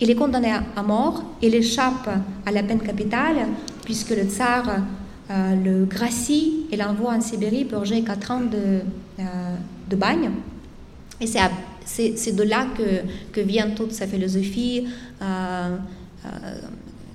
il 0.00 0.10
est 0.10 0.14
condamné 0.14 0.52
à 0.74 0.82
mort, 0.82 1.22
il 1.42 1.54
échappe 1.54 2.08
à 2.46 2.50
la 2.50 2.62
peine 2.62 2.80
capitale, 2.80 3.46
puisque 3.84 4.10
le 4.10 4.24
tsar 4.24 4.64
euh, 5.32 5.54
le 5.54 5.84
gracie 5.86 6.66
et 6.70 6.76
l'envoie 6.76 7.14
en 7.14 7.20
Sibérie 7.20 7.64
purger 7.64 8.02
quatre 8.02 8.30
ans 8.32 8.40
de, 8.40 8.80
euh, 9.20 9.22
de 9.88 9.96
bagne. 9.96 10.30
Et 11.20 11.26
c'est 11.26 12.36
de 12.36 12.42
là 12.42 12.66
que, 12.76 13.02
que, 13.32 13.40
vient 13.40 13.70
toute 13.70 13.92
sa 13.92 14.06
philosophie 14.06 14.88
euh, 15.22 15.76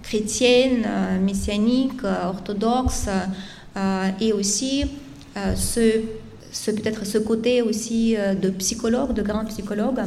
chrétienne, 0.02 0.88
messianique, 1.22 2.04
orthodoxe, 2.04 3.10
et 4.20 4.34
aussi 4.34 4.86
ce, 5.56 6.02
ce 6.52 6.72
peut-être 6.72 7.06
ce 7.06 7.18
côté 7.18 7.62
aussi 7.62 8.16
de 8.16 8.50
psychologue, 8.50 9.14
de 9.14 9.22
grand 9.22 9.46
psychologue 9.46 10.00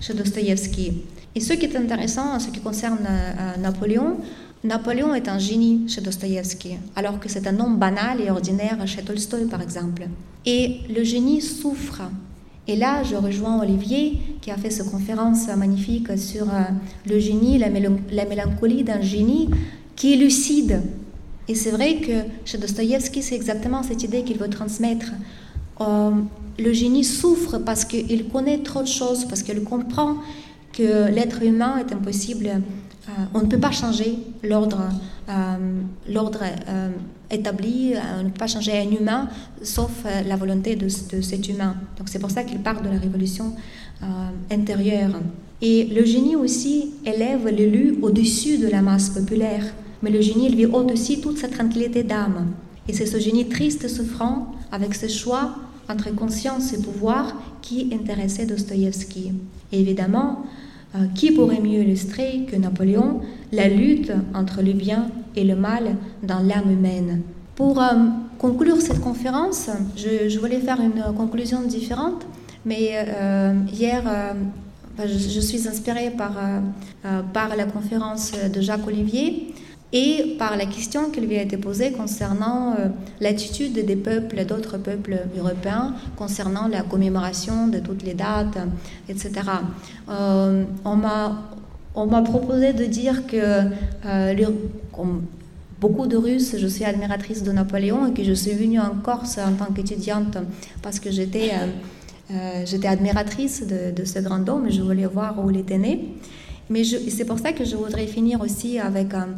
chez 0.00 0.14
Dostoïevski. 0.14 0.92
Et 1.38 1.40
ce 1.40 1.52
qui 1.52 1.66
est 1.66 1.76
intéressant 1.76 2.34
en 2.34 2.40
ce 2.40 2.48
qui 2.50 2.58
concerne 2.58 3.06
euh, 3.08 3.60
Napoléon, 3.60 4.16
Napoléon 4.64 5.14
est 5.14 5.28
un 5.28 5.38
génie 5.38 5.88
chez 5.88 6.00
Dostoïevski, 6.00 6.70
alors 6.96 7.20
que 7.20 7.28
c'est 7.28 7.46
un 7.46 7.60
homme 7.60 7.76
banal 7.78 8.20
et 8.20 8.28
ordinaire 8.28 8.78
chez 8.86 9.02
Tolstoï, 9.02 9.44
par 9.44 9.62
exemple. 9.62 10.08
Et 10.44 10.80
le 10.92 11.04
génie 11.04 11.40
souffre. 11.40 12.02
Et 12.66 12.74
là, 12.74 13.04
je 13.04 13.14
rejoins 13.14 13.60
Olivier, 13.62 14.18
qui 14.40 14.50
a 14.50 14.56
fait 14.56 14.70
cette 14.70 14.90
conférence 14.90 15.46
magnifique 15.56 16.18
sur 16.18 16.52
euh, 16.52 16.62
le 17.08 17.20
génie, 17.20 17.56
la, 17.56 17.70
mélancolie 17.70 18.82
d'un 18.82 19.00
génie 19.00 19.48
qui 19.94 20.14
est 20.14 20.16
lucide. 20.16 20.82
Et 21.48 21.54
c'est 21.54 21.70
vrai 21.70 21.96
que 21.96 22.12
chez 22.44 22.58
Dostoïevski, 22.58 23.22
c'est 23.22 23.34
exactement 23.34 23.82
cette 23.82 24.02
idée 24.02 24.22
qu'il 24.22 24.38
veut 24.38 24.50
transmettre. 24.50 25.12
Euh, 25.80 26.10
le 26.58 26.72
génie 26.72 27.04
souffre 27.04 27.58
parce 27.58 27.84
qu'il 27.84 28.28
connaît 28.28 28.58
trop 28.58 28.82
de 28.82 28.88
choses, 28.88 29.24
parce 29.24 29.42
qu'il 29.42 29.62
comprend 29.62 30.16
que 30.72 31.10
l'être 31.10 31.42
humain 31.42 31.78
est 31.78 31.92
impossible, 31.92 32.48
euh, 32.48 33.12
on 33.32 33.40
ne 33.40 33.46
peut 33.46 33.58
pas 33.58 33.70
changer 33.70 34.18
l'ordre 34.42 34.90
euh, 35.30 36.90
établi, 37.30 37.94
on 38.18 38.24
ne 38.24 38.28
peut 38.28 38.38
pas 38.38 38.46
changer 38.46 38.72
un 38.78 38.90
humain 38.90 39.28
sauf 39.62 40.04
la 40.04 40.36
volonté 40.36 40.76
de, 40.76 40.86
de 40.86 41.20
cet 41.22 41.48
humain. 41.48 41.76
Donc 41.96 42.08
c'est 42.08 42.18
pour 42.18 42.30
ça 42.30 42.44
qu'il 42.44 42.58
parle 42.58 42.82
de 42.82 42.90
la 42.90 42.98
révolution 42.98 43.54
intérieure. 44.50 45.10
Et 45.60 45.84
le 45.86 46.04
génie 46.04 46.36
aussi 46.36 46.92
élève 47.04 47.48
l'élu 47.48 47.98
au-dessus 48.02 48.58
de 48.58 48.68
la 48.68 48.82
masse 48.82 49.08
populaire. 49.10 49.64
Mais 50.02 50.10
le 50.10 50.20
génie, 50.20 50.46
il 50.46 50.56
vit 50.56 50.66
au-dessus 50.66 51.20
toute 51.20 51.38
sa 51.38 51.48
tranquillité 51.48 52.02
d'âme. 52.02 52.52
Et 52.88 52.92
c'est 52.92 53.06
ce 53.06 53.18
génie 53.18 53.48
triste 53.48 53.84
et 53.84 53.88
souffrant, 53.88 54.52
avec 54.72 54.94
ce 54.94 55.08
choix 55.08 55.56
entre 55.88 56.14
conscience 56.14 56.72
et 56.72 56.78
pouvoir, 56.78 57.34
qui 57.62 57.90
intéressait 57.92 58.46
Dostoïevski. 58.46 59.32
Évidemment, 59.72 60.44
euh, 60.94 61.04
qui 61.14 61.32
pourrait 61.32 61.60
mieux 61.60 61.82
illustrer 61.82 62.46
que 62.50 62.56
Napoléon 62.56 63.20
la 63.52 63.68
lutte 63.68 64.10
entre 64.34 64.62
le 64.62 64.72
bien 64.72 65.10
et 65.36 65.44
le 65.44 65.54
mal 65.54 65.96
dans 66.22 66.38
l'âme 66.38 66.70
humaine? 66.70 67.20
Pour 67.56 67.82
euh, 67.82 67.92
conclure 68.38 68.80
cette 68.80 69.00
conférence, 69.00 69.68
je, 69.96 70.38
voulais 70.38 70.60
faire 70.60 70.80
une 70.80 71.14
conclusion 71.14 71.62
différente, 71.62 72.24
mais 72.64 72.92
euh, 72.94 73.52
hier, 73.70 74.02
je, 75.04 75.40
suis 75.40 75.68
inspirée 75.68 76.10
par, 76.16 76.32
par 77.34 77.54
la 77.54 77.64
conférence 77.64 78.32
de 78.32 78.60
Jacques 78.60 78.86
Olivier 78.86 79.52
et 79.92 80.36
par 80.38 80.56
la 80.56 80.66
question 80.66 81.10
qui 81.10 81.20
lui 81.20 81.38
a 81.38 81.42
été 81.42 81.56
posée 81.56 81.92
concernant 81.92 82.72
euh, 82.72 82.88
l'attitude 83.20 83.72
des 83.72 83.96
peuples, 83.96 84.44
d'autres 84.44 84.76
peuples 84.76 85.18
européens, 85.36 85.94
concernant 86.16 86.68
la 86.68 86.82
commémoration 86.82 87.68
de 87.68 87.78
toutes 87.78 88.02
les 88.02 88.12
dates, 88.12 88.58
etc. 89.08 89.30
Euh, 90.10 90.64
on 90.84 90.96
m'a 90.96 92.22
proposé 92.22 92.74
de 92.74 92.84
dire 92.84 93.26
que, 93.26 93.70
euh, 94.04 94.50
comme 94.92 95.22
beaucoup 95.80 96.06
de 96.06 96.18
Russes, 96.18 96.56
je 96.58 96.66
suis 96.66 96.84
admiratrice 96.84 97.42
de 97.42 97.52
Napoléon 97.52 98.08
et 98.08 98.12
que 98.12 98.24
je 98.24 98.34
suis 98.34 98.52
venue 98.52 98.80
en 98.80 98.90
Corse 99.02 99.38
en 99.38 99.54
tant 99.54 99.72
qu'étudiante 99.72 100.36
parce 100.82 101.00
que 101.00 101.10
j'étais 101.10 101.52
j'étais 102.66 102.88
admiratrice 102.88 103.66
de, 103.66 103.90
de, 103.90 104.04
ce 104.04 104.18
grand 104.18 104.46
homme 104.50 104.66
et 104.66 104.70
je 104.70 104.82
voulais 104.82 105.06
voir 105.06 105.42
où 105.42 105.48
il 105.50 105.56
était 105.56 105.78
né. 105.78 106.14
Mais 106.68 106.84
c'est 106.84 107.24
pour 107.24 107.38
ça 107.38 107.52
que 107.52 107.64
je 107.64 107.74
voudrais 107.74 108.06
finir 108.06 108.42
aussi 108.42 108.78
avec 108.78 109.14
un 109.14 109.28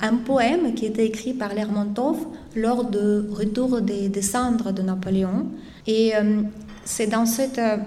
un 0.00 0.16
poème 0.16 0.74
qui 0.74 0.86
était 0.86 1.06
écrit 1.06 1.34
par 1.34 1.54
Lermontov 1.54 2.18
lors 2.56 2.84
du 2.84 2.98
retour 3.30 3.80
des, 3.80 4.22
cendres 4.22 4.72
de 4.72 4.82
Napoléon. 4.82 5.46
Et 5.86 6.14
euh, 6.16 6.42
c'est 6.84 7.06
dans, 7.06 7.24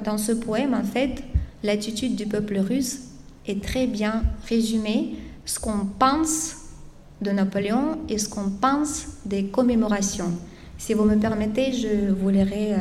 dans 0.03 0.17
ce 0.17 0.31
poème, 0.31 0.73
en 0.73 0.83
fait, 0.83 1.23
l'attitude 1.63 2.15
du 2.15 2.25
peuple 2.25 2.57
russe 2.59 2.99
est 3.47 3.63
très 3.63 3.87
bien 3.87 4.23
résumée, 4.47 5.15
ce 5.45 5.59
qu'on 5.59 5.85
pense 5.97 6.55
de 7.21 7.31
Napoléon 7.31 7.99
et 8.09 8.17
ce 8.17 8.29
qu'on 8.29 8.49
pense 8.49 9.07
des 9.25 9.45
commémorations. 9.45 10.31
Si 10.77 10.93
vous 10.93 11.05
me 11.05 11.15
permettez, 11.15 11.73
je 11.73 12.11
vous 12.11 12.29
lirai 12.29 12.73
euh, 12.73 12.77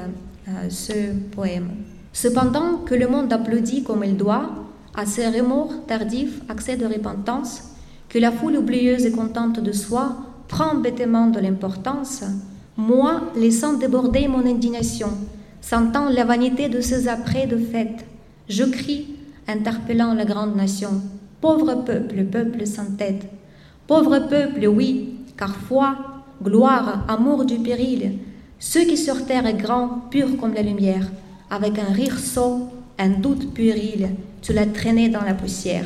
euh, 0.48 0.70
ce 0.70 1.12
poème. 1.30 1.70
Cependant 2.12 2.78
que 2.78 2.94
le 2.94 3.08
monde 3.08 3.32
applaudit 3.32 3.82
comme 3.82 4.04
il 4.04 4.16
doit, 4.16 4.50
à 4.94 5.06
ses 5.06 5.28
remords 5.28 5.86
tardifs, 5.86 6.40
accès 6.48 6.76
de 6.76 6.86
repentance, 6.86 7.75
que 8.08 8.18
la 8.18 8.32
foule 8.32 8.56
oublieuse 8.56 9.06
et 9.06 9.12
contente 9.12 9.60
de 9.60 9.72
soi 9.72 10.16
prend 10.48 10.76
bêtement 10.76 11.26
de 11.26 11.40
l'importance, 11.40 12.24
moi, 12.76 13.22
laissant 13.36 13.74
déborder 13.74 14.28
mon 14.28 14.46
indignation, 14.46 15.08
sentant 15.60 16.08
la 16.08 16.24
vanité 16.24 16.68
de 16.68 16.80
ces 16.80 17.08
apprêts 17.08 17.46
de 17.46 17.56
fête, 17.56 18.04
je 18.48 18.64
crie, 18.64 19.16
interpellant 19.48 20.14
la 20.14 20.24
grande 20.24 20.56
nation, 20.56 21.00
Pauvre 21.40 21.74
peuple, 21.84 22.24
peuple 22.24 22.66
sans 22.66 22.96
tête, 22.96 23.26
pauvre 23.86 24.20
peuple, 24.20 24.66
oui, 24.66 25.16
car 25.36 25.54
foi, 25.54 25.96
gloire, 26.42 27.04
amour 27.08 27.44
du 27.44 27.58
péril, 27.58 28.14
ceux 28.58 28.84
qui 28.84 28.96
sur 28.96 29.26
terre 29.26 29.46
est 29.46 29.54
grand, 29.54 30.08
pur 30.10 30.38
comme 30.38 30.54
la 30.54 30.62
lumière, 30.62 31.10
avec 31.50 31.78
un 31.78 31.92
rire 31.92 32.18
sot, 32.18 32.68
un 32.98 33.10
doute 33.10 33.52
puéril, 33.52 34.08
tu 34.40 34.54
l'as 34.54 34.66
traîné 34.66 35.10
dans 35.10 35.22
la 35.22 35.34
poussière. 35.34 35.84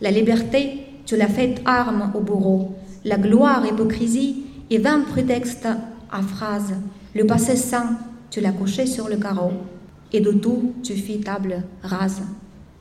La 0.00 0.12
liberté, 0.12 0.86
tu 1.08 1.16
l'as 1.16 1.28
fait 1.28 1.62
arme 1.64 2.12
au 2.14 2.20
bourreau. 2.20 2.74
La 3.02 3.16
gloire, 3.16 3.64
hypocrisie 3.64 4.44
et 4.68 4.76
vingt 4.76 5.04
prétextes 5.04 5.66
à 6.10 6.20
phrases. 6.20 6.74
Le 7.14 7.24
passé 7.24 7.56
saint, 7.56 7.98
tu 8.30 8.42
l'as 8.42 8.52
couché 8.52 8.84
sur 8.84 9.08
le 9.08 9.16
carreau. 9.16 9.52
Et 10.12 10.20
de 10.20 10.32
tout, 10.32 10.74
tu 10.82 10.94
fis 10.94 11.20
table 11.20 11.62
rase. 11.82 12.20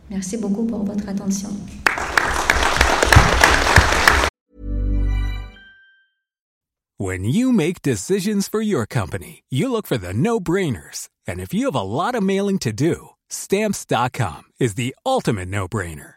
Merci 0.10 0.36
beaucoup 0.36 0.66
pour 0.66 0.84
votre 0.84 1.08
attention. 1.08 1.50
When 7.00 7.24
you 7.24 7.54
make 7.54 7.82
decisions 7.82 8.50
for 8.50 8.62
your 8.62 8.86
company, 8.86 9.44
you 9.50 9.72
look 9.72 9.88
for 9.88 9.98
the 9.98 10.14
no-brainers. 10.14 11.08
And 11.26 11.40
if 11.40 11.54
you 11.54 11.66
have 11.68 11.76
a 11.76 11.82
lot 11.82 12.14
of 12.16 12.24
mailing 12.24 12.60
to 12.60 12.74
do, 12.74 13.12
stamps.com 13.30 14.44
is 14.60 14.74
the 14.74 14.96
ultimate 15.06 15.48
no-brainer. 15.48 16.17